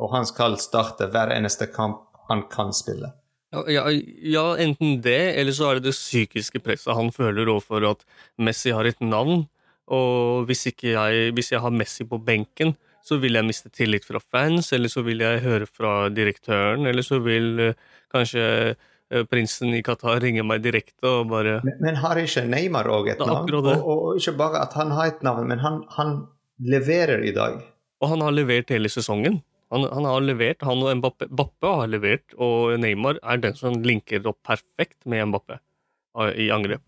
og 0.00 0.12
han 0.14 0.28
skal 0.28 0.56
starte 0.60 1.10
hver 1.12 1.34
eneste 1.34 1.68
kamp 1.72 2.06
han 2.30 2.46
kan 2.52 2.72
spille. 2.76 3.10
Ja, 3.52 3.84
ja, 3.92 4.44
enten 4.56 5.02
det, 5.04 5.34
eller 5.36 5.52
så 5.52 5.68
er 5.68 5.80
det 5.80 5.90
det 5.90 5.96
psykiske 5.96 6.62
presset 6.64 6.96
han 6.96 7.10
føler 7.12 7.50
overfor 7.52 7.84
at 7.90 8.06
Messi 8.40 8.72
har 8.72 8.88
et 8.88 9.02
navn, 9.04 9.44
og 9.90 10.46
hvis, 10.46 10.66
jeg, 10.70 11.32
hvis 11.34 11.52
jeg 11.52 11.60
har 11.62 11.74
Messi 11.74 12.06
på 12.08 12.20
benken, 12.22 12.76
så 13.02 13.18
vil 13.18 13.34
jeg 13.34 13.46
miste 13.46 13.70
tillit 13.74 14.06
fra 14.06 14.20
fans, 14.22 14.70
eller 14.72 14.90
så 14.90 15.02
vil 15.06 15.22
jeg 15.24 15.42
høre 15.42 15.66
fra 15.66 16.08
direktøren, 16.14 16.86
eller 16.86 17.02
så 17.02 17.18
vil 17.22 17.72
uh, 17.72 17.88
kanskje 18.14 18.44
uh, 18.74 19.24
prinsen 19.30 19.74
i 19.74 19.82
Qatar 19.84 20.22
ringe 20.22 20.44
meg 20.46 20.62
direkte 20.62 21.10
og 21.10 21.32
bare 21.32 21.58
Men, 21.66 21.80
men 21.82 21.98
har 22.02 22.20
ikke 22.20 22.44
Neymar 22.46 22.90
òg 22.92 23.10
et 23.16 23.24
navn? 23.24 23.50
Og, 23.58 23.72
og, 23.72 24.04
ikke 24.20 24.36
bare 24.38 24.62
at 24.62 24.76
han 24.78 24.94
har 24.94 25.10
et 25.10 25.26
navn, 25.26 25.48
men 25.50 25.62
han, 25.64 25.82
han, 25.98 26.20
leverer 26.62 27.24
i 27.26 27.32
dag. 27.34 27.56
Og 28.04 28.12
han 28.12 28.20
har 28.22 28.34
levert 28.36 28.68
hele 28.70 28.86
sesongen. 28.92 29.40
Han, 29.74 29.82
han 29.90 30.04
har 30.06 30.22
levert, 30.22 30.62
han 30.62 30.84
og 30.84 30.92
Mbappe, 31.00 31.26
Bappe 31.32 31.72
har 31.80 31.90
levert, 31.90 32.36
og 32.38 32.76
Neymar 32.78 33.18
er 33.18 33.40
den 33.42 33.56
som 33.58 33.80
linker 33.82 34.22
opp 34.30 34.38
perfekt 34.46 35.00
med 35.08 35.32
Mbappe 35.32 35.58
i 36.38 36.52
angrep. 36.54 36.84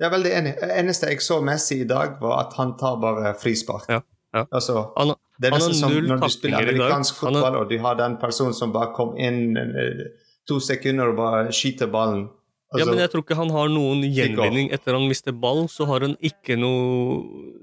Jeg 0.00 0.08
er 0.08 0.14
veldig 0.14 0.32
enig. 0.32 0.54
Det 0.62 0.72
eneste 0.80 1.10
jeg 1.12 1.20
så 1.20 1.42
Messi 1.44 1.82
i 1.84 1.88
dag, 1.88 2.16
var 2.22 2.46
at 2.46 2.56
han 2.56 2.72
tar 2.80 2.96
bare 3.02 3.34
frispark. 3.40 3.84
Ja. 3.92 4.00
Ja. 4.34 4.44
Altså, 4.54 4.84
han, 4.94 5.14
det 5.42 5.48
er 5.48 5.56
nesten 5.56 5.74
som 5.74 5.94
når 6.06 6.20
du 6.22 6.28
spiller 6.30 6.62
amerikansk 6.62 7.16
fotball, 7.18 7.56
og 7.64 7.70
du 7.70 7.80
har 7.82 7.96
den 7.98 8.14
personen 8.20 8.54
som 8.54 8.70
bare 8.72 8.92
kom 8.94 9.16
inn 9.18 9.58
eh, 9.58 10.04
to 10.48 10.60
sekunder 10.62 11.10
og 11.10 11.18
bare 11.18 11.54
skyter 11.54 11.90
ballen. 11.90 12.28
Altså, 12.70 12.84
ja, 12.84 12.92
men 12.92 13.00
jeg 13.02 13.10
tror 13.10 13.24
ikke 13.24 13.34
han 13.34 13.50
har 13.50 13.70
noen 13.74 14.04
gjenvinning 14.14 14.68
etter 14.70 14.94
han 14.94 15.08
mister 15.10 15.34
ball. 15.34 15.64
Så 15.66 15.88
har 15.90 16.04
han 16.06 16.14
ikke 16.22 16.54
noe 16.54 17.18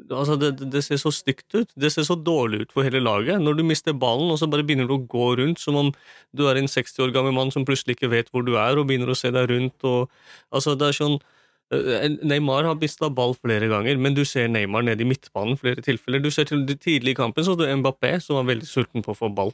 Altså, 0.08 0.36
det, 0.40 0.54
det, 0.72 0.82
ser 0.84 1.00
så 1.00 1.12
stygt 1.16 1.52
ut. 1.56 1.72
Det 1.80 1.90
ser 1.92 2.04
så 2.08 2.16
dårlig 2.20 2.66
ut 2.66 2.74
for 2.76 2.84
hele 2.84 3.00
laget. 3.04 3.40
Når 3.44 3.58
du 3.60 3.64
mister 3.68 3.96
ballen, 3.96 4.30
og 4.32 4.40
så 4.40 4.48
bare 4.52 4.64
begynner 4.68 4.88
du 4.88 4.98
å 4.98 5.06
gå 5.08 5.30
rundt 5.40 5.60
som 5.64 5.80
om 5.80 5.94
du 6.36 6.46
er 6.48 6.60
en 6.60 6.68
60 6.68 7.04
år 7.04 7.16
gammel 7.16 7.36
mann 7.36 7.52
som 7.56 7.66
plutselig 7.68 7.96
ikke 7.96 8.12
vet 8.12 8.32
hvor 8.32 8.44
du 8.48 8.54
er, 8.56 8.80
og 8.80 8.88
begynner 8.88 9.12
å 9.12 9.18
se 9.20 9.32
deg 9.32 9.48
rundt 9.52 9.88
og 9.88 10.12
Altså, 10.52 10.76
det 10.80 10.92
er 10.92 11.00
sånn 11.00 11.20
Neymar 11.68 12.64
har 12.64 12.78
mista 12.80 13.10
ball 13.12 13.34
flere 13.36 13.68
ganger, 13.68 13.98
men 14.00 14.16
du 14.16 14.24
ser 14.26 14.48
Neymar 14.48 14.86
nede 14.88 15.04
i 15.04 15.08
midtbanen 15.10 15.58
flere 15.60 15.84
tilfeller. 15.84 16.22
Du 16.24 16.30
ser 16.32 16.48
til 16.48 16.64
tidlig 16.78 17.16
i 17.16 17.18
kampen 17.18 17.44
så 17.44 17.58
du 17.60 17.66
Mbappé, 17.68 18.18
som 18.24 18.40
var 18.40 18.48
veldig 18.54 18.70
sulten 18.70 19.04
på 19.04 19.12
å 19.12 19.20
få 19.20 19.32
ball. 19.36 19.52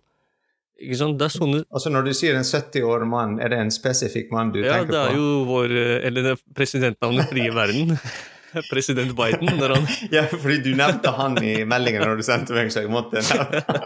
Ikke 0.81 0.97
sant? 0.97 1.17
Det 1.19 1.27
er 1.27 1.33
sånne 1.35 1.59
Altså 1.69 1.91
Når 1.93 2.07
du 2.07 2.13
sier 2.17 2.37
en 2.37 2.45
70 2.47 2.85
år 2.89 3.03
mann, 3.09 3.35
er 3.41 3.53
det 3.53 3.59
en 3.61 3.71
spesifikk 3.73 4.31
mann 4.33 4.51
du 4.53 4.59
ja, 4.63 4.79
tenker 4.79 4.89
på? 4.89 4.95
Ja, 4.95 5.03
det 5.03 5.11
er 5.11 5.19
jo 5.19 5.43
vår 5.45 5.75
eh, 5.77 6.07
Eller 6.09 6.25
det 6.25 6.33
presidenten 6.57 7.07
av 7.07 7.13
den 7.13 7.29
frie 7.29 7.53
verden. 7.53 7.93
President 8.71 9.13
Biden. 9.17 9.49
Når 9.57 9.75
han 9.75 9.87
ja, 10.17 10.25
fordi 10.31 10.59
du 10.65 10.73
nevnte 10.77 11.13
han 11.17 11.37
i 11.41 11.55
meldingen 11.65 12.05
når 12.05 12.19
du 12.19 12.25
sendte 12.25 12.57
meg, 12.57 12.69
så 12.73 12.83
jeg 12.83 12.91
måtte 12.93 13.21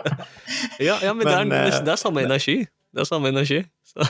ja, 0.88 0.98
ja, 1.03 1.13
men, 1.13 1.24
men 1.24 1.51
det, 1.51 1.62
er, 1.62 1.77
det, 1.84 1.93
er, 1.93 2.01
samme 2.01 2.25
energi. 2.27 2.57
Det 2.91 3.03
er 3.03 3.07
samme 3.07 3.31
energi. 3.31 3.62
Så. 3.88 4.07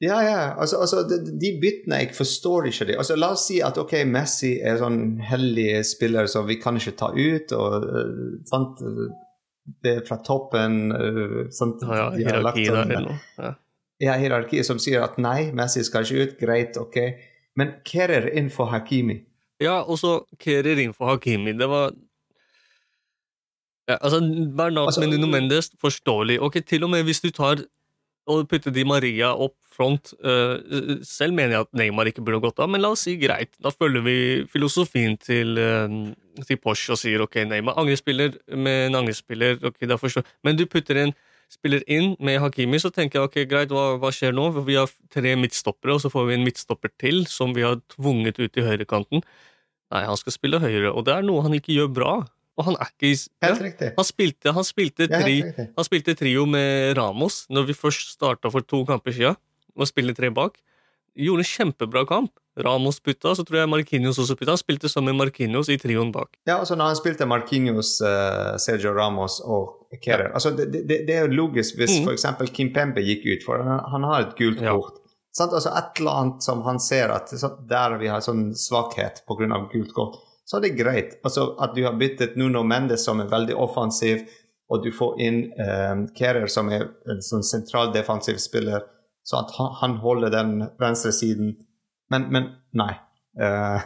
Ja, 0.00 0.18
ja. 0.22 0.40
Altså, 0.54 0.78
altså 0.78 1.02
de, 1.10 1.18
de, 1.40 1.52
byttene 1.60 2.02
Jeg 2.04 2.12
forstår 2.14 2.68
ikke 2.70 2.86
det. 2.90 2.98
Altså, 3.02 3.16
la 3.18 3.32
oss 3.34 3.48
si 3.50 3.58
at 3.64 3.78
ok, 3.80 3.96
Messi 4.06 4.52
er 4.62 4.78
sånn 4.78 5.18
hellig 5.26 5.80
spiller 5.86 6.28
som 6.30 6.46
vi 6.46 6.58
kan 6.62 6.78
ikke 6.78 6.94
ta 6.98 7.10
ut. 7.14 7.54
og 7.56 7.88
uh, 7.88 8.28
sant? 8.48 8.82
Det 9.82 9.96
er 9.98 10.04
fra 10.06 10.20
toppen. 10.24 10.92
Uh, 10.94 11.40
sant? 11.54 11.82
Ja, 11.82 12.10
ja, 12.14 12.28
hierarki 12.30 12.68
der 12.70 12.92
sånn. 12.94 13.10
Ja. 13.42 13.54
ja, 14.06 14.18
hierarki 14.22 14.62
som 14.66 14.78
sier 14.82 15.02
at 15.06 15.18
nei, 15.22 15.50
Messi 15.56 15.82
skal 15.86 16.06
ikke 16.06 16.28
ut. 16.28 16.36
Greit, 16.44 16.78
ok. 16.78 17.00
Men 17.58 17.80
Kerer 17.86 18.30
inn 18.38 18.52
for 18.54 18.70
Hakimi. 18.70 19.24
Ja, 19.58 19.80
også 19.82 20.20
Kerer 20.38 20.78
inn 20.78 20.94
for 20.94 21.10
Hakimi. 21.10 21.56
Det 21.58 21.66
var 21.66 21.90
ja, 23.88 23.96
altså, 24.04 24.20
Bernard 24.54 24.92
altså, 24.92 25.00
Menino 25.00 25.26
Mendes, 25.26 25.72
forståelig. 25.80 26.38
Ok, 26.44 26.60
Til 26.66 26.84
og 26.84 26.90
med 26.92 27.02
hvis 27.08 27.20
du 27.24 27.30
tar 27.34 27.64
og 28.28 28.48
putte 28.50 28.72
Di 28.74 28.84
Maria 28.88 29.32
opp 29.34 29.56
front. 29.78 30.12
Uh, 30.24 30.98
selv 31.06 31.36
mener 31.36 31.54
jeg 31.54 31.66
at 31.66 31.78
Neymar 31.78 32.10
ikke 32.10 32.24
burde 32.26 32.42
gått 32.42 32.60
av, 32.62 32.70
men 32.72 32.82
la 32.82 32.92
oss 32.94 33.06
si 33.06 33.16
greit. 33.20 33.52
Da 33.62 33.72
følger 33.74 34.04
vi 34.04 34.18
filosofien 34.50 35.16
til, 35.22 35.58
uh, 35.58 36.42
til 36.44 36.60
Porsche 36.62 36.94
og 36.94 37.00
sier 37.00 37.24
ok, 37.24 37.40
Neymar 37.48 37.78
angrespiller 37.80 38.36
med 38.54 38.88
en 38.88 39.00
angrespiller. 39.02 39.58
ok, 39.62 39.80
da 39.88 39.98
forstår 40.00 40.26
Men 40.44 40.58
du 40.58 40.66
putter 40.66 41.04
en 41.04 41.14
spiller 41.48 41.84
inn 41.88 42.14
med 42.20 42.40
Hakimi, 42.42 42.78
så 42.80 42.90
tenker 42.92 43.18
jeg 43.18 43.28
ok, 43.28 43.36
greit, 43.48 43.70
hva, 43.72 43.96
hva 44.00 44.10
skjer 44.12 44.34
nå? 44.36 44.50
Vi 44.66 44.76
har 44.76 44.90
tre 45.12 45.34
midtstoppere, 45.40 45.96
og 45.96 46.02
så 46.04 46.10
får 46.12 46.28
vi 46.28 46.36
en 46.36 46.44
midtstopper 46.44 46.92
til 47.00 47.22
som 47.30 47.54
vi 47.56 47.64
har 47.64 47.80
tvunget 47.94 48.40
ut 48.42 48.58
i 48.58 48.66
høyrekanten. 48.66 49.24
Nei, 49.88 50.02
han 50.04 50.20
skal 50.20 50.34
spille 50.34 50.60
høyre, 50.60 50.92
og 50.92 51.06
det 51.08 51.14
er 51.14 51.24
noe 51.24 51.46
han 51.46 51.56
ikke 51.56 51.72
gjør 51.72 51.88
bra. 51.96 52.12
Og 52.58 52.66
han 52.66 52.78
er 52.82 52.90
ikke 52.90 53.12
ja, 53.14 53.20
Helt 53.46 53.62
riktig. 53.62 53.92
Han 53.96 54.06
spilte, 54.06 54.54
han, 54.54 54.66
spilte 54.66 55.06
tri, 55.10 55.36
han 55.62 55.86
spilte, 55.86 56.16
trio 56.18 56.44
med 56.50 56.96
Ramos 56.98 57.44
når 57.54 57.70
vi 57.70 57.78
først 57.78 58.16
starta 58.16 58.50
for 58.50 58.66
to 58.66 58.82
kamper 58.88 59.14
siden, 59.14 59.38
og 59.78 59.90
spille 59.90 60.14
tre 60.16 60.32
bak. 60.34 60.58
Gjorde 61.18 61.44
en 61.44 61.50
kjempebra 61.52 62.04
kamp. 62.08 62.34
Ramos 62.58 62.98
putta, 62.98 63.36
så 63.38 63.44
tror 63.46 63.60
jeg 63.60 63.70
Markinios 63.70 64.18
også 64.18 64.34
putta. 64.34 64.56
Han 64.56 64.58
spilte 64.58 64.90
sammen 64.90 65.14
med 65.14 65.28
Markinios 65.28 65.70
i 65.70 65.78
trioen 65.78 66.10
bak. 66.14 66.34
Ja, 66.48 66.56
altså 66.58 66.74
når 66.74 66.90
han 66.90 66.98
spilte 66.98 67.28
Markinios, 67.30 67.92
uh, 68.02 68.56
Sergio 68.58 68.90
Ramos 68.96 69.38
og 69.44 69.76
Kerer 70.02 70.26
ja. 70.26 70.32
altså 70.36 70.50
det, 70.52 70.66
det, 70.74 70.98
det, 71.08 71.14
er 71.14 71.22
jo 71.24 71.36
logisk 71.38 71.78
hvis 71.78 71.94
mm. 72.02 72.10
f.eks. 72.10 72.50
Kim 72.52 72.74
Pembe 72.74 73.00
gikk 73.00 73.22
ut, 73.24 73.46
for 73.46 73.62
han, 73.62 73.78
han 73.92 74.04
har 74.04 74.26
et 74.26 74.34
gult 74.36 74.60
ja. 74.60 74.74
kort. 74.74 74.98
Sant? 75.32 75.54
Altså 75.54 75.70
Et 75.70 76.02
eller 76.02 76.18
annet 76.22 76.44
som 76.44 76.64
han 76.66 76.82
ser 76.82 77.14
at 77.14 77.32
der 77.70 77.96
vi 78.02 78.10
har 78.10 78.24
sånn 78.24 78.50
svakhet 78.58 79.22
pga. 79.28 79.62
gult 79.70 79.94
kort 79.94 80.18
så 80.48 80.56
er 80.56 80.64
det 80.64 80.76
greit. 80.78 81.16
Altså 81.26 81.50
At 81.60 81.74
du 81.76 81.82
har 81.84 81.96
byttet 82.00 82.36
Nuno 82.40 82.62
Mendes, 82.64 83.04
som 83.04 83.20
er 83.20 83.28
veldig 83.28 83.56
offensiv, 83.60 84.22
og 84.72 84.84
du 84.84 84.88
får 84.92 85.18
inn 85.24 85.42
um, 85.60 86.06
Kerer, 86.16 86.48
som 86.52 86.70
er 86.72 86.86
en 87.08 87.20
sånn 87.24 87.44
sentral 87.44 87.92
defensiv 87.92 88.40
spiller, 88.40 88.86
så 89.28 89.42
at 89.42 89.52
han, 89.80 89.98
holder 90.00 90.32
den 90.32 90.54
venstre 90.80 91.12
siden. 91.12 91.52
Men, 92.12 92.30
men 92.32 92.48
nei. 92.76 92.94
Uh, 93.36 93.84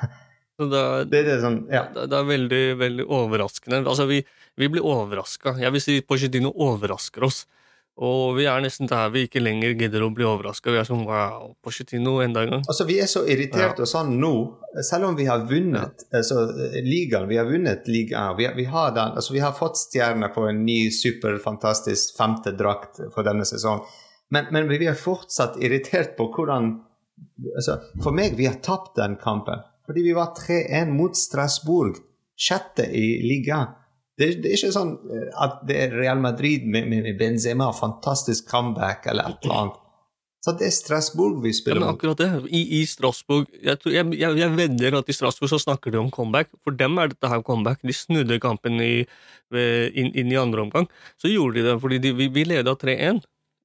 det, 0.62 0.78
er, 0.78 1.04
det, 1.10 1.22
det, 1.26 1.34
er 1.34 1.42
sånn, 1.42 1.58
ja. 1.72 1.82
det, 1.96 2.06
er 2.14 2.28
veldig, 2.30 2.62
veldig 2.78 3.08
overraskende. 3.10 3.82
Altså, 3.82 4.06
vi, 4.10 4.20
vi 4.58 4.70
blir 4.70 4.86
overraska. 4.86 5.56
Jeg 5.62 5.74
vil 5.74 5.82
si 5.82 5.98
Pochettino 6.06 6.54
overrasker 6.54 7.26
oss. 7.26 7.42
Og 8.00 8.38
vi 8.38 8.46
er 8.48 8.62
nesten 8.64 8.88
der 8.88 9.10
vi 9.12 9.26
ikke 9.26 9.42
lenger 9.42 9.74
gidder 9.76 10.04
å 10.06 10.08
bli 10.16 10.24
overraska. 10.24 10.72
Vi 10.72 10.78
er 10.80 10.86
sånn 10.88 11.04
wow, 11.04 11.50
Pochettino 11.62 12.16
enda 12.24 12.44
en 12.46 12.54
gang. 12.54 12.62
Altså, 12.64 12.86
Vi 12.88 12.96
er 13.02 13.10
så 13.10 13.26
irritert 13.28 13.76
ja. 13.76 13.84
og 13.84 13.90
sånn 13.90 14.14
nå, 14.20 14.32
selv 14.80 15.10
om 15.10 15.18
vi 15.18 15.26
har 15.28 15.44
vunnet 15.48 16.06
ja. 16.06 16.22
altså, 16.22 16.46
ligaen. 16.86 17.28
Vi 17.28 17.36
har 17.36 17.50
vunnet 17.50 17.90
ligaen. 17.92 18.38
Vi, 18.38 18.48
vi, 18.56 18.64
har 18.72 18.94
den, 18.96 19.12
altså, 19.20 19.34
vi 19.36 19.42
har 19.44 19.52
fått 19.52 19.76
stjerner 19.76 20.32
på 20.32 20.46
en 20.48 20.64
ny 20.64 20.86
superfantastisk 20.94 22.16
femte 22.16 22.54
drakt 22.56 23.02
for 23.12 23.28
denne 23.28 23.44
sesongen. 23.48 23.84
Men, 24.32 24.48
men, 24.54 24.72
vi 24.72 24.88
er 24.88 24.96
fortsatt 24.96 25.60
irritert 25.60 26.16
på 26.16 26.30
hvordan 26.32 26.72
altså, 27.52 27.76
For 28.00 28.16
meg, 28.16 28.38
vi 28.40 28.48
har 28.48 28.56
tapt 28.64 28.96
den 28.96 29.18
kampen. 29.20 29.60
Fordi 29.84 30.06
vi 30.06 30.16
var 30.16 30.32
3-1 30.38 30.94
mot 30.96 31.16
Strasbourg, 31.18 31.98
sjette 32.38 32.88
i 32.88 33.18
ligaen. 33.26 33.76
Det, 34.22 34.28
det, 34.42 34.50
er 34.52 34.58
ikke 34.58 34.74
sånn 34.74 34.92
eh, 35.10 35.30
at 35.42 35.62
det 35.68 35.78
er 35.84 35.94
Real 35.98 36.20
Madrid 36.22 36.66
med, 36.70 36.86
med 36.90 37.08
Benzema, 37.18 37.72
fantastisk 37.74 38.46
comeback 38.50 39.08
eller 39.10 39.32
et 39.32 39.46
eller 39.46 39.62
annet. 39.62 39.80
Så 40.42 40.50
det 40.58 40.66
er 40.66 40.72
Strasbourg 40.74 41.36
vi 41.44 41.52
spiller 41.54 41.78
om. 41.78 41.84
Ja, 41.84 41.88
men 41.92 41.96
akkurat 41.96 42.18
det. 42.18 42.30
I, 42.50 42.62
i 42.80 42.86
Strasbourg 42.90 43.46
jeg, 43.54 43.78
jeg, 43.86 44.14
jeg, 44.18 44.38
jeg 44.40 44.54
vedder 44.58 44.96
at 44.98 45.10
i 45.10 45.14
Strasbourg 45.14 45.52
så 45.52 45.60
snakker 45.62 45.94
de 45.94 46.00
om 46.00 46.10
comeback. 46.10 46.50
For 46.66 46.74
dem 46.74 46.98
er 46.98 47.12
dette 47.12 47.30
her 47.30 47.44
comeback. 47.46 47.78
De 47.86 47.94
snudde 47.94 48.40
kampen 48.42 48.80
i, 48.82 49.04
inn, 49.54 50.10
inn, 50.10 50.32
i 50.34 50.40
andre 50.40 50.64
omgang. 50.64 50.88
Så 51.22 51.30
gjorde 51.30 51.60
de 51.60 51.68
det 51.68 51.76
fordi 51.84 52.00
de, 52.02 52.14
vi, 52.18 52.26
vi 52.34 52.46
leda 52.50 52.74
3-1. 52.74 53.22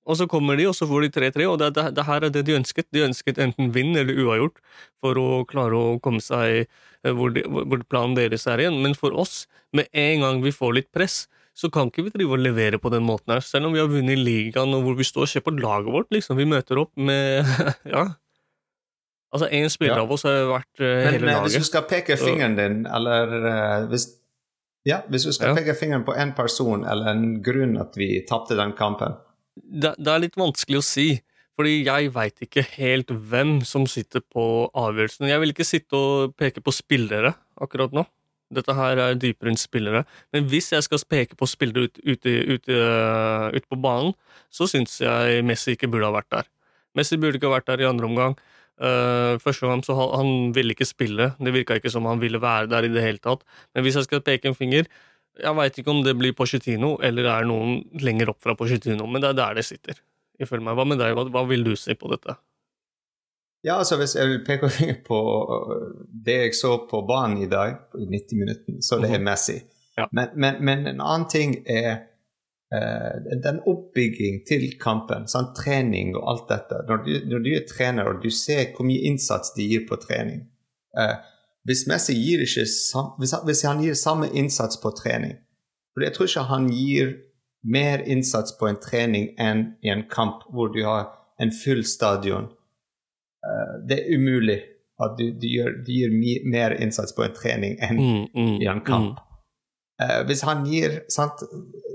Og 0.07 0.15
så 0.15 0.27
kommer 0.31 0.55
de, 0.55 0.69
og 0.69 0.75
så 0.77 0.87
får 0.87 1.03
de 1.03 1.09
3-3, 1.19 1.47
og 1.51 1.57
det, 1.59 1.73
det, 1.75 1.89
det, 1.97 2.05
her 2.07 2.23
er 2.23 2.31
det 2.31 2.45
de 2.47 2.55
ønsket. 2.55 2.87
De 2.95 3.03
ønsket 3.03 3.41
enten 3.43 3.73
vinn 3.75 3.91
eller 3.99 4.15
uavgjort 4.23 4.61
for 5.03 5.19
å 5.19 5.27
klare 5.49 5.75
å 5.75 5.97
komme 6.03 6.23
seg 6.23 6.69
Eh, 7.07 7.15
hvor, 7.15 7.33
de, 7.33 7.43
hvor, 7.47 7.81
planen 7.89 8.17
deres 8.17 8.47
er 8.49 8.63
igjen. 8.63 8.79
Men 8.83 8.95
for 8.97 9.15
oss, 9.17 9.45
med 9.75 9.89
en 9.97 10.25
gang 10.25 10.43
vi 10.45 10.53
får 10.55 10.77
litt 10.79 10.91
press, 10.95 11.25
så 11.57 11.71
kan 11.73 11.89
ikke 11.89 12.05
vi 12.05 12.13
drive 12.13 12.37
og 12.37 12.43
levere 12.43 12.79
på 12.81 12.91
den 12.93 13.05
måten 13.07 13.33
her. 13.33 13.43
Selv 13.45 13.69
om 13.69 13.75
vi 13.75 13.81
har 13.81 13.89
vunnet 13.89 14.19
ligaen, 14.21 14.75
og 14.77 14.85
hvor 14.85 14.97
vi 14.97 15.07
står 15.07 15.25
og 15.25 15.31
ser 15.31 15.45
på 15.45 15.55
laget 15.57 15.93
vårt, 15.93 16.09
liksom. 16.13 16.37
Vi 16.37 16.49
møter 16.49 16.83
opp 16.83 16.93
med 16.95 17.45
Ja. 17.95 18.07
Altså, 19.33 19.49
én 19.51 19.67
spiller 19.67 19.97
ja. 19.97 20.03
av 20.05 20.11
oss 20.15 20.23
har 20.23 20.45
vært 20.47 20.79
uh, 20.79 20.85
men, 20.87 21.15
hele 21.17 21.27
laget. 21.27 21.49
Hvis 21.49 21.65
du 21.65 21.67
skal 21.67 21.83
peke 21.89 22.15
fingeren 22.15 22.53
din, 22.55 22.77
eller 22.87 23.33
uh, 23.35 23.87
hvis, 23.91 24.05
ja, 24.87 25.01
hvis 25.11 25.25
du 25.27 25.33
skal 25.35 25.51
ja. 25.51 25.57
peke 25.57 25.75
fingeren 25.75 26.05
på 26.07 26.15
én 26.15 26.31
person 26.37 26.85
eller 26.87 27.11
en 27.11 27.25
grunn 27.43 27.75
at 27.81 27.97
vi 27.99 28.21
tapte 28.29 28.55
den 28.55 28.71
kampen 28.77 29.17
det, 29.63 29.95
det, 29.97 30.11
er 30.11 30.23
litt 30.25 30.37
vanskelig 30.39 30.81
å 30.81 30.85
si. 30.85 31.07
Fordi 31.57 31.79
jeg 31.87 32.11
veit 32.13 32.43
ikke 32.45 32.61
helt 32.75 33.09
hvem 33.09 33.57
som 33.65 33.87
sitter 33.89 34.21
på 34.21 34.67
avgjørelsen. 34.77 35.25
Jeg 35.25 35.41
vil 35.41 35.53
ikke 35.55 35.65
sitte 35.65 35.97
og 35.97 36.35
peke 36.37 36.61
på 36.61 36.73
spillere 36.75 37.33
akkurat 37.57 37.95
nå. 37.97 38.03
Dette 38.53 38.75
her 38.77 39.01
er 39.01 39.17
dypere 39.19 39.51
enn 39.51 39.59
spillere. 39.59 40.03
Men 40.35 40.45
hvis 40.51 40.69
jeg 40.71 40.85
skal 40.85 41.01
peke 41.09 41.35
på 41.39 41.49
spillere 41.49 41.89
ute 41.89 42.03
ut, 42.05 42.27
ut, 42.29 42.69
ut, 43.57 43.65
på 43.67 43.79
banen, 43.83 44.13
så 44.53 44.69
syns 44.69 45.01
jeg 45.01 45.41
Messi 45.47 45.73
ikke 45.73 45.89
burde 45.91 46.07
ha 46.07 46.15
vært 46.15 46.29
der. 46.35 46.47
Messi 46.95 47.17
burde 47.19 47.41
ikke 47.41 47.49
ha 47.49 47.57
vært 47.57 47.73
der 47.73 47.83
i 47.83 47.89
andre 47.89 48.07
omgang. 48.07 48.37
Uh, 48.77 49.41
første 49.41 49.65
gang 49.65 49.81
så 49.81 49.95
han, 49.97 50.11
han, 50.21 50.31
ville 50.53 50.77
ikke 50.77 50.85
spille. 50.85 51.31
Det 51.41 51.53
virka 51.55 51.79
ikke 51.79 51.91
som 51.91 52.05
han 52.05 52.21
ville 52.21 52.41
være 52.41 52.69
der 52.69 52.85
i 52.85 52.93
det 52.93 53.03
hele 53.03 53.21
tatt. 53.23 53.41
Men 53.73 53.85
hvis 53.85 53.97
jeg 53.97 54.05
skal 54.05 54.21
peke 54.25 54.51
en 54.51 54.57
finger 54.57 54.85
Jeg 55.37 55.57
veit 55.57 55.79
ikke 55.79 55.93
om 55.93 56.03
det 56.05 56.15
blir 56.17 56.35
Pochettino 56.37 56.95
eller 57.03 57.29
er 57.31 57.47
noen 57.47 57.81
lenger 58.01 58.33
opp 58.33 58.41
fra 58.43 58.55
Pochettino, 58.57 59.07
men 59.07 59.23
det 59.23 59.31
er 59.31 59.39
der 59.39 59.59
det 59.59 59.65
sitter. 59.67 59.99
Ifølge 60.41 60.65
meg. 60.65 60.77
Hva 60.77 60.85
med 60.85 61.01
deg? 61.01 61.15
Hva, 61.17 61.25
hva 61.33 61.43
vil 61.49 61.65
du 61.65 61.73
si 61.77 61.95
på 61.97 62.09
dette? 62.11 62.37
Ja, 63.65 63.79
altså 63.79 63.97
Hvis 63.97 64.15
jeg 64.15 64.29
vil 64.29 64.43
peke 64.45 64.69
på 65.07 65.21
det 66.25 66.37
jeg 66.43 66.55
så 66.55 66.75
på 66.89 67.01
banen 67.07 67.41
i 67.43 67.49
dag, 67.49 67.79
i 67.97 68.05
90 68.05 68.43
minutter, 68.43 68.77
så 68.81 69.01
det 69.01 69.11
er 69.11 69.19
mhm. 69.19 69.25
Messi. 69.29 69.57
Ja. 69.97 70.05
Men, 70.11 70.35
men, 70.35 70.61
men, 70.65 70.85
en 70.87 71.01
annen 71.01 71.25
ting 71.29 71.55
er 71.65 71.89
eh, 72.73 73.15
den 73.43 73.63
oppbygging 73.65 74.43
til 74.45 74.67
kampen, 74.81 75.25
sånn, 75.31 75.49
trening 75.57 76.13
og 76.19 76.27
alt 76.33 76.51
dette. 76.51 76.83
Når 76.89 77.01
du, 77.05 77.13
når 77.31 77.45
du, 77.45 77.49
er 77.57 77.65
trener 77.69 78.11
og 78.11 78.21
du 78.21 78.29
ser 78.29 78.75
hvor 78.75 78.85
mye 78.85 79.09
innsats 79.09 79.55
de 79.57 79.65
gir 79.71 79.87
på 79.89 79.97
trening 80.03 80.45
uh, 80.99 81.17
Hvis 81.67 81.85
Messi 81.89 82.15
gir 82.15 82.41
ikke 82.45 82.63
hvis 82.63 82.93
han, 82.95 83.45
hvis 83.45 83.63
han, 83.67 83.81
gir 83.83 83.97
samme 83.99 84.29
innsats 84.31 84.79
på 84.79 84.93
trening 84.95 85.35
For 85.93 86.05
jeg 86.05 86.15
tror 86.15 86.29
ikke 86.29 86.49
han 86.51 86.69
gir 86.71 87.15
mer 87.67 88.03
innsats 88.07 88.53
på 88.55 88.69
en 88.69 88.79
trening 88.79 89.33
enn 89.41 89.73
i 89.83 89.91
en 89.91 90.05
kamp 90.09 90.45
hvor 90.53 90.71
du 90.71 90.83
har 90.85 91.09
en 91.41 91.51
full 91.51 91.83
stadion 91.85 92.47
Eh, 93.47 93.87
det 93.87 93.99
er 93.99 94.17
umulig 94.17 94.59
at 95.03 95.17
du, 95.17 95.29
du, 95.31 95.47
gjør, 95.47 95.77
du 95.85 95.91
gir 95.93 96.43
mer 96.49 96.73
innsats 96.81 97.13
på 97.15 97.25
en 97.27 97.35
trening 97.37 97.77
enn 97.85 97.99
mm, 97.99 98.23
mm, 98.33 98.55
i 98.63 98.69
en 98.71 98.83
kamp. 98.85 99.19
Mm. 99.19 99.23
Uh, 99.97 100.19
hvis 100.29 100.43
han 100.45 100.59
gir 100.69 100.99
sant, 101.09 101.41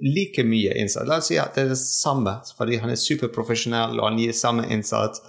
like 0.03 0.43
mye 0.43 0.73
innsats 0.75 1.07
La 1.07 1.21
oss 1.21 1.29
si 1.31 1.37
at 1.39 1.55
det 1.55 1.63
er 1.63 1.69
det 1.71 1.79
samme, 1.79 2.33
fordi 2.59 2.81
han 2.83 2.91
er 2.91 2.99
superprofesjonell 2.99 3.95
og 4.01 4.09
han 4.09 4.19
gir 4.19 4.35
samme 4.35 4.65
innsats. 4.75 5.23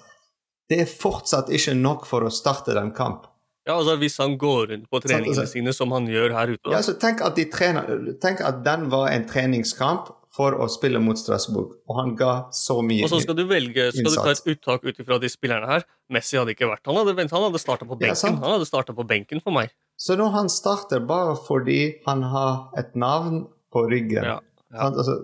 Det 0.70 0.80
er 0.82 0.90
fortsatt 0.90 1.52
ikke 1.54 1.76
nok 1.78 2.08
for 2.10 2.26
å 2.26 2.32
starte 2.34 2.74
den 2.74 2.90
kamp. 2.98 3.28
Ja, 3.64 3.78
altså 3.78 3.96
Hvis 4.02 4.18
han 4.20 4.36
går 4.38 4.74
rundt 4.74 4.90
på 4.92 5.00
treningene 5.00 5.32
altså, 5.32 5.46
sine 5.54 5.74
som 5.76 5.94
han 5.96 6.10
gjør 6.12 6.36
her 6.36 6.52
ute 6.52 6.64
da. 6.66 6.76
Ja, 6.76 6.82
så 6.84 6.98
tenk 7.00 7.24
at, 7.24 7.38
de 7.40 7.46
trener, 7.52 8.12
tenk 8.24 8.44
at 8.44 8.60
den 8.66 8.90
var 8.92 9.14
en 9.14 9.26
treningskamp 9.30 10.12
for 10.34 10.56
å 10.58 10.66
spille 10.72 10.98
mot 11.04 11.20
Strasbourg, 11.20 11.76
og 11.86 11.98
han 12.00 12.16
ga 12.18 12.32
så 12.58 12.80
mye 12.82 13.06
Og 13.06 13.12
så 13.12 13.20
skal 13.22 13.38
du 13.38 13.44
velge, 13.46 13.92
skal 13.94 14.02
innsats. 14.02 14.42
du 14.42 14.50
ta 14.50 14.56
et 14.56 14.56
uttak 14.56 14.88
ut 14.88 15.02
ifra 15.04 15.20
de 15.22 15.30
spillerne 15.30 15.70
her. 15.70 15.86
Messi 16.14 16.40
hadde 16.40 16.56
ikke 16.56 16.72
vært 16.72 16.90
Han 16.90 16.98
hadde, 16.98 17.14
han 17.22 17.46
hadde 17.46 17.62
starta 17.62 17.86
på 17.86 18.00
benken. 18.00 18.40
Han 18.42 18.56
hadde 18.56 18.70
starta 18.70 18.96
på 18.98 19.06
benken 19.08 19.44
for 19.46 19.56
meg. 19.56 19.74
Så 19.96 20.18
når 20.18 20.34
han 20.34 20.50
starter 20.50 21.04
bare 21.06 21.36
fordi 21.46 21.82
han 22.08 22.26
har 22.34 22.74
et 22.82 22.98
navn 22.98 23.46
på 23.74 23.86
ryggen 23.90 24.26
ja, 24.26 24.40
ja. 24.74 24.80
Han, 24.82 24.98
altså, 24.98 25.20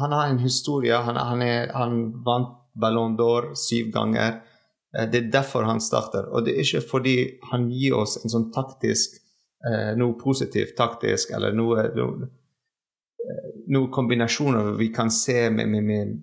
han, 0.00 0.12
har 0.12 0.28
en 0.28 0.38
historie. 0.42 0.96
Han, 1.00 1.16
han, 1.16 1.42
er, 1.42 1.72
han 1.72 2.02
vant 2.26 2.52
Ballon 2.76 3.16
d'Or 3.16 3.54
syv 3.56 3.88
ganger. 3.94 4.42
Eh, 4.98 5.08
det 5.10 5.20
er 5.20 5.32
derfor 5.40 5.66
han 5.68 5.80
starter. 5.80 6.28
Og 6.30 6.46
det 6.46 6.54
er 6.54 6.64
ikke 6.64 6.86
fordi 6.88 7.16
han 7.50 7.68
gir 7.72 7.98
oss 7.98 8.18
en 8.22 8.32
sånn 8.32 8.50
taktisk 8.54 9.18
eh, 9.66 9.92
Noe 9.98 10.16
positivt 10.20 10.76
taktisk 10.78 11.34
eller 11.34 11.54
noe, 11.56 11.88
noe 11.96 12.32
noen 13.72 13.90
kombinasjoner 13.90 14.74
vi 14.76 14.90
kan 14.92 15.10
se 15.10 15.50
med, 15.50 15.68
med, 15.68 15.84
med, 15.88 16.16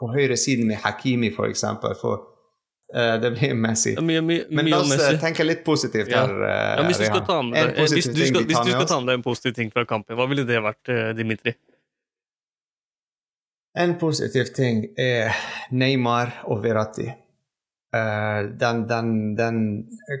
på 0.00 0.08
høyresiden 0.08 0.68
med 0.68 0.80
Hakimi, 0.80 1.28
for 1.34 1.50
eksempel. 1.52 1.92
For 2.00 2.22
uh, 2.96 3.16
det 3.20 3.34
blir 3.34 3.52
Messi. 3.54 3.92
Ja, 3.98 4.22
Men 4.22 4.70
la 4.70 4.80
oss 4.80 4.94
eh, 4.96 5.18
tenke 5.20 5.44
litt 5.44 5.60
positivt 5.66 6.08
ja. 6.08 6.24
her. 6.24 6.46
Ja, 6.80 6.86
hvis, 6.86 7.02
du 7.02 7.04
med, 7.04 7.58
deg, 7.58 7.74
hvis, 7.82 8.08
du 8.08 8.22
skal, 8.24 8.46
hvis 8.48 8.62
du 8.64 8.72
skal 8.72 8.88
ta 8.88 9.00
med 9.02 9.12
deg 9.12 9.20
en 9.20 9.26
positiv 9.26 9.56
ting 9.58 9.72
fra 9.74 9.84
kampen, 9.88 10.16
hva 10.16 10.28
ville 10.30 10.46
det 10.48 10.62
vært, 10.64 10.92
Dimitri? 11.18 11.52
En 13.78 13.98
positiv 14.00 14.48
ting 14.56 14.86
er 14.98 15.36
Neymar 15.70 16.40
og 16.50 16.64
Verratti. 16.64 17.10
Uh, 17.90 18.46
den, 18.54 18.84
den, 18.86 19.34
den, 19.34 19.56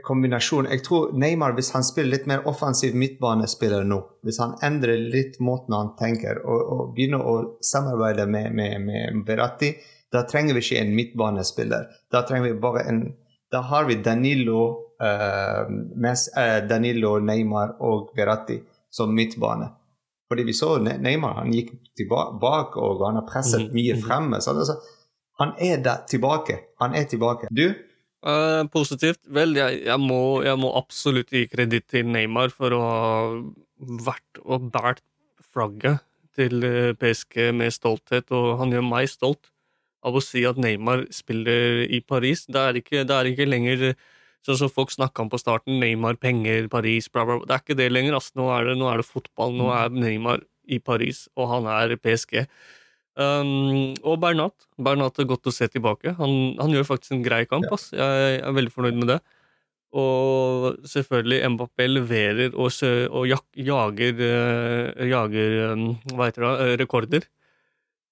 kombinasjonen 0.02 0.72
Jeg 0.72 0.82
tror 0.82 1.12
Neymar, 1.14 1.52
hvis 1.54 1.68
han 1.70 1.84
spiller 1.86 2.16
litt 2.16 2.26
mer 2.26 2.42
offensiv 2.50 2.96
midtbanespiller 2.98 3.84
nå, 3.86 4.00
hvis 4.26 4.40
han 4.42 4.56
endrer 4.66 4.98
litt 4.98 5.38
måten 5.38 5.76
han 5.76 5.92
tenker 6.00 6.40
og, 6.42 6.64
og 6.74 6.82
begynner 6.96 7.22
å 7.22 7.36
samarbeide 7.62 8.26
med, 8.26 8.50
med, 8.58 8.74
med 8.88 9.22
Beratti, 9.28 9.70
da 10.10 10.24
trenger 10.26 10.58
vi 10.58 10.64
ikke 10.64 10.82
en 10.82 10.96
midtbanespiller. 10.98 11.86
Da 12.10 12.24
trenger 12.26 12.50
vi 12.50 12.60
bare 12.66 12.86
en 12.90 13.04
Da 13.50 13.62
har 13.66 13.86
vi 13.86 14.00
Danilo, 14.02 14.64
uh, 15.02 15.70
mes, 15.70 16.26
uh, 16.34 16.66
Danilo 16.66 17.18
Neymar 17.18 17.78
og 17.86 18.10
Beratti 18.16 18.60
som 18.90 19.14
midtbane. 19.14 19.70
Fordi 20.30 20.42
vi 20.46 20.54
så 20.54 20.76
Neymar, 20.78 21.38
han 21.38 21.54
gikk 21.54 21.72
tilbake 21.98 22.78
og 22.78 23.06
han 23.06 23.18
har 23.18 23.26
presset 23.26 23.68
mhm, 23.68 23.74
mye 23.74 23.94
mhm. 23.94 24.02
fremme. 24.06 24.40
Så 24.40 24.54
altså, 24.54 24.78
han 25.40 25.54
er 25.58 25.80
der 25.84 26.04
tilbake. 26.10 26.58
Han 26.82 26.94
er 26.94 27.06
tilbake. 27.08 27.48
Du? 27.50 27.70
Uh, 28.20 28.66
positivt. 28.68 29.22
Vel, 29.32 29.56
jeg, 29.56 29.80
jeg, 29.86 30.00
må, 30.00 30.42
jeg, 30.44 30.58
må, 30.60 30.74
absolutt 30.76 31.32
gi 31.32 31.46
kreditt 31.48 31.88
til 31.88 32.10
Neymar 32.12 32.52
for 32.52 32.76
å 32.76 32.80
ha 32.84 33.04
vært 33.80 34.42
og 34.44 34.68
båret 34.74 35.00
flagget 35.50 36.04
til 36.36 36.62
eh, 36.62 36.92
PSG 36.94 37.48
med 37.56 37.72
stolthet, 37.74 38.28
og 38.36 38.60
han 38.60 38.70
gjør 38.70 38.84
meg 38.86 39.08
stolt 39.10 39.48
av 40.06 40.14
å 40.16 40.22
si 40.22 40.44
at 40.48 40.60
Neymar 40.60 41.06
spiller 41.12 41.86
i 41.88 41.98
Paris. 42.04 42.44
Det 42.46 42.60
er 42.60 42.78
ikke, 42.80 43.02
det 43.08 43.16
er 43.16 43.30
ikke 43.32 43.48
lenger 43.48 43.86
sånn 44.46 44.60
som 44.60 44.72
folk 44.72 44.92
snakka 44.92 45.24
om 45.24 45.32
på 45.32 45.40
starten, 45.40 45.80
Neymar, 45.80 46.20
penger, 46.20 46.68
Paris, 46.72 47.08
bla, 47.12 47.24
bla, 47.24 47.40
bla. 47.40 47.48
Det 47.48 47.56
er 47.56 47.64
ikke 47.64 47.78
det 47.80 47.88
lenger. 47.92 48.16
Altså. 48.20 48.36
Nå, 48.40 48.50
er 48.54 48.70
det, 48.70 48.76
nå 48.80 48.88
er 48.92 49.00
det 49.00 49.08
fotball. 49.08 49.56
Nå 49.56 49.72
er 49.74 49.96
Neymar 49.96 50.44
i 50.70 50.78
Paris, 50.78 51.26
og 51.36 51.50
han 51.50 51.68
er 51.72 51.96
PSG. 52.00 52.44
Um, 53.18 53.96
og 54.06 54.20
Bernat. 54.22 54.54
Bernat 54.78 55.18
er 55.18 55.28
godt 55.28 55.50
å 55.50 55.54
se 55.54 55.66
tilbake. 55.70 56.14
Han, 56.20 56.54
han 56.60 56.72
gjør 56.74 56.86
faktisk 56.92 57.16
en 57.16 57.24
grei 57.24 57.42
kamp. 57.50 57.66
Ass. 57.74 57.90
Jeg 57.96 58.40
er 58.40 58.56
veldig 58.56 58.72
fornøyd 58.74 59.00
med 59.00 59.14
det. 59.14 59.18
Og 60.00 60.86
selvfølgelig, 60.86 61.42
Mbappé 61.56 61.88
leverer 61.90 62.54
og, 62.54 62.70
og 63.10 63.26
jager, 63.26 64.22
uh, 64.22 65.06
jager 65.10 65.56
um, 65.72 65.86
hva 66.14 66.28
heter 66.28 66.46
det, 66.46 66.52
uh, 66.52 66.74
rekorder. 66.84 67.26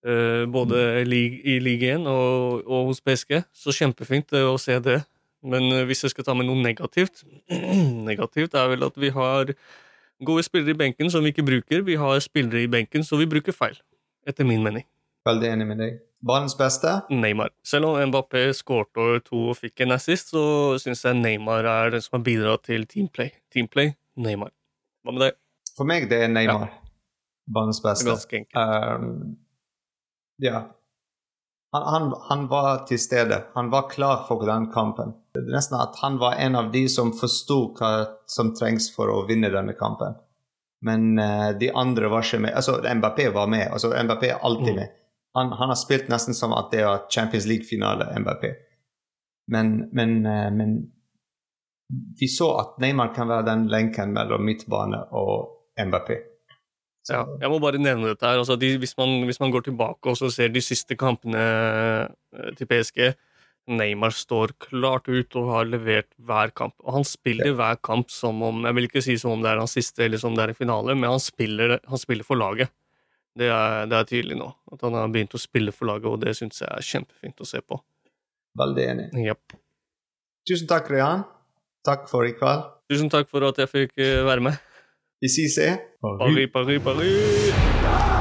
Uh, 0.06 0.44
både 0.50 1.04
lig, 1.06 1.40
i 1.46 1.58
Ligue 1.62 1.94
1 1.94 2.06
og, 2.10 2.66
og, 2.66 2.90
hos 2.90 3.02
PSG. 3.04 3.38
Så 3.54 3.74
kjempefint 3.76 4.34
å 4.42 4.56
se 4.58 4.80
det. 4.82 5.00
Men 5.46 5.86
hvis 5.86 6.02
jeg 6.02 6.10
skal 6.10 6.26
ta 6.26 6.34
med 6.34 6.48
noe 6.48 6.58
negativt 6.58 7.20
Negativt 8.08 8.56
er 8.58 8.72
vel 8.72 8.82
at 8.82 8.96
vi 8.98 9.12
har 9.14 9.52
gode 10.26 10.42
spillere 10.42 10.74
i 10.74 10.80
benken 10.80 11.12
som 11.14 11.22
vi 11.22 11.30
ikke 11.30 11.44
bruker. 11.46 11.84
Vi 11.86 11.94
har 11.94 12.18
spillere 12.24 12.64
i 12.64 12.70
benken 12.70 13.06
som 13.06 13.22
vi 13.22 13.28
bruker 13.30 13.54
feil 13.54 13.78
etter 14.28 14.46
min 14.48 14.62
mening. 14.64 14.86
Veldig 15.28 15.50
enig 15.54 15.66
med 15.68 15.82
deg. 15.82 15.96
Banens 16.28 16.56
beste? 16.58 17.00
Neymar. 17.14 17.52
Selv 17.66 17.92
om 17.92 17.98
Mbappé 18.10 18.48
skårte 18.56 19.02
over 19.02 19.20
to 19.22 19.42
og 19.52 19.58
fikk 19.60 19.84
en 19.84 19.94
assist, 19.94 20.32
så 20.34 20.42
syns 20.82 21.04
jeg 21.06 21.18
Neymar 21.18 21.68
er 21.68 21.92
den 21.94 22.02
som 22.02 22.18
har 22.18 22.24
bidratt 22.26 22.64
til 22.66 22.86
Teamplay. 22.90 23.30
Teamplay, 23.54 23.92
Neymar. 24.18 24.50
Hva 25.06 25.14
med 25.14 25.28
deg? 25.28 25.38
For 25.78 25.86
meg 25.86 26.08
det 26.10 26.24
er 26.24 26.32
Neymar. 26.32 26.66
Ja. 26.66 26.94
Banens 27.54 27.78
beste. 27.84 28.10
Ganske 28.10 28.42
enkelt. 28.42 28.58
Um, 28.58 29.36
ja. 30.42 30.64
Han, 31.72 31.82
han, 31.92 32.14
han, 32.28 32.46
var 32.50 32.86
til 32.88 32.98
stede. 32.98 33.42
Han 33.54 33.70
var 33.70 33.90
klar 33.92 34.24
for 34.28 34.42
den 34.48 34.70
kampen. 34.72 35.14
Det 35.34 35.44
er 35.44 35.54
nesten 35.54 35.78
at 35.78 36.00
han 36.02 36.18
var 36.18 36.38
en 36.40 36.56
av 36.58 36.72
de 36.72 36.86
som 36.90 37.12
forsto 37.16 37.60
hva 37.78 37.92
som 38.26 38.54
trengs 38.56 38.88
for 38.94 39.12
å 39.12 39.22
vinne 39.28 39.52
denne 39.52 39.76
kampen. 39.78 40.16
Men 40.86 41.18
uh, 41.18 41.50
de 41.58 41.72
andre 41.74 42.10
var 42.10 42.22
ikke 42.22 42.42
med. 42.44 42.54
Altså, 42.54 42.78
Mbappé 42.94 43.28
var 43.34 43.46
med. 43.50 43.66
Altså, 43.72 43.90
Mbappé 44.04 44.30
er 44.30 44.44
alltid 44.46 44.72
mm. 44.72 44.78
med. 44.78 44.94
Han, 45.34 45.52
han, 45.52 45.68
har 45.68 45.78
spilt 45.78 46.08
nesten 46.08 46.34
som 46.34 46.54
at 46.56 46.70
det 46.72 46.84
var 46.86 47.06
Champions 47.10 47.46
League-finale, 47.46 48.08
Mbappé. 48.22 48.52
Men, 49.52 49.88
men, 49.92 50.16
uh, 50.26 50.48
men, 50.54 50.78
vi 52.20 52.28
så 52.28 52.52
at 52.60 52.80
Neymar 52.82 53.14
kan 53.14 53.28
være 53.28 53.46
den 53.46 53.68
lenken 53.72 54.12
mellom 54.12 54.44
midtbane 54.44 55.06
og 55.10 55.48
Mbappé. 55.80 56.18
Ja, 57.08 57.22
jeg 57.40 57.48
må 57.48 57.58
bare 57.62 57.80
nevne 57.80 58.10
dette 58.12 58.26
her. 58.26 58.38
Altså, 58.38 58.56
de, 58.60 58.74
hvis, 58.78 58.92
man, 58.98 59.22
hvis, 59.24 59.40
man, 59.40 59.50
går 59.50 59.64
tilbake 59.68 60.12
og 60.12 60.32
ser 60.32 60.52
de 60.52 60.60
siste 60.60 60.96
kampene 60.96 61.40
eh, 61.40 62.50
til 62.58 62.68
PSG, 62.68 62.98
Neymar 63.68 64.14
står 64.16 64.54
klart 64.64 65.08
ut 65.08 65.36
og 65.36 65.50
har 65.52 65.68
levert 65.68 66.08
hver 66.16 66.52
kamp. 66.56 66.74
Og 66.84 66.94
han 66.96 67.06
spiller 67.06 67.52
hver 67.56 67.78
kamp 67.84 68.10
som 68.12 68.40
om 68.42 68.64
Jeg 68.64 68.76
vil 68.78 68.88
ikke 68.88 69.04
si 69.04 69.18
som 69.20 69.36
om 69.36 69.44
det 69.44 69.52
er 69.52 69.60
hans 69.60 69.76
siste 69.76 70.06
eller 70.06 70.20
som 70.20 70.36
det 70.36 70.46
er 70.46 70.54
en 70.54 70.58
finale, 70.58 70.96
men 70.96 71.12
han 71.12 71.22
spiller, 71.22 71.78
han 71.84 72.00
spiller 72.00 72.26
for 72.26 72.40
laget. 72.40 72.72
Det 73.38 73.50
er, 73.52 73.86
det 73.86 73.98
er, 73.98 74.08
tydelig 74.08 74.38
nå. 74.40 74.48
At 74.72 74.82
han 74.82 74.96
har 74.98 75.10
begynt 75.14 75.36
å 75.36 75.42
spille 75.42 75.74
for 75.74 75.90
laget, 75.90 76.08
og 76.10 76.22
det 76.24 76.34
syns 76.38 76.62
jeg 76.64 76.70
er 76.72 76.88
kjempefint 76.88 77.44
å 77.44 77.46
se 77.46 77.60
på. 77.62 77.78
Veldig 78.58 78.86
enig. 78.94 79.08
Yep. 79.28 79.58
Tusen 80.48 80.70
takk, 80.70 80.90
Rehan. 80.90 81.22
Takk 81.86 82.08
for 82.10 82.26
i 82.26 82.34
kveld. 82.34 82.66
Tusen 82.90 83.12
takk 83.12 83.28
for 83.30 83.46
at 83.46 83.60
jeg 83.62 83.70
fikk 83.70 83.94
eh, 84.00 84.24
være 84.26 84.48
med. 84.48 84.64
Ici 85.20 85.48
c'est 85.48 85.78
Paris, 86.00 86.46
Paris, 86.52 86.80
Paris. 86.82 87.52
Paris. 87.52 88.17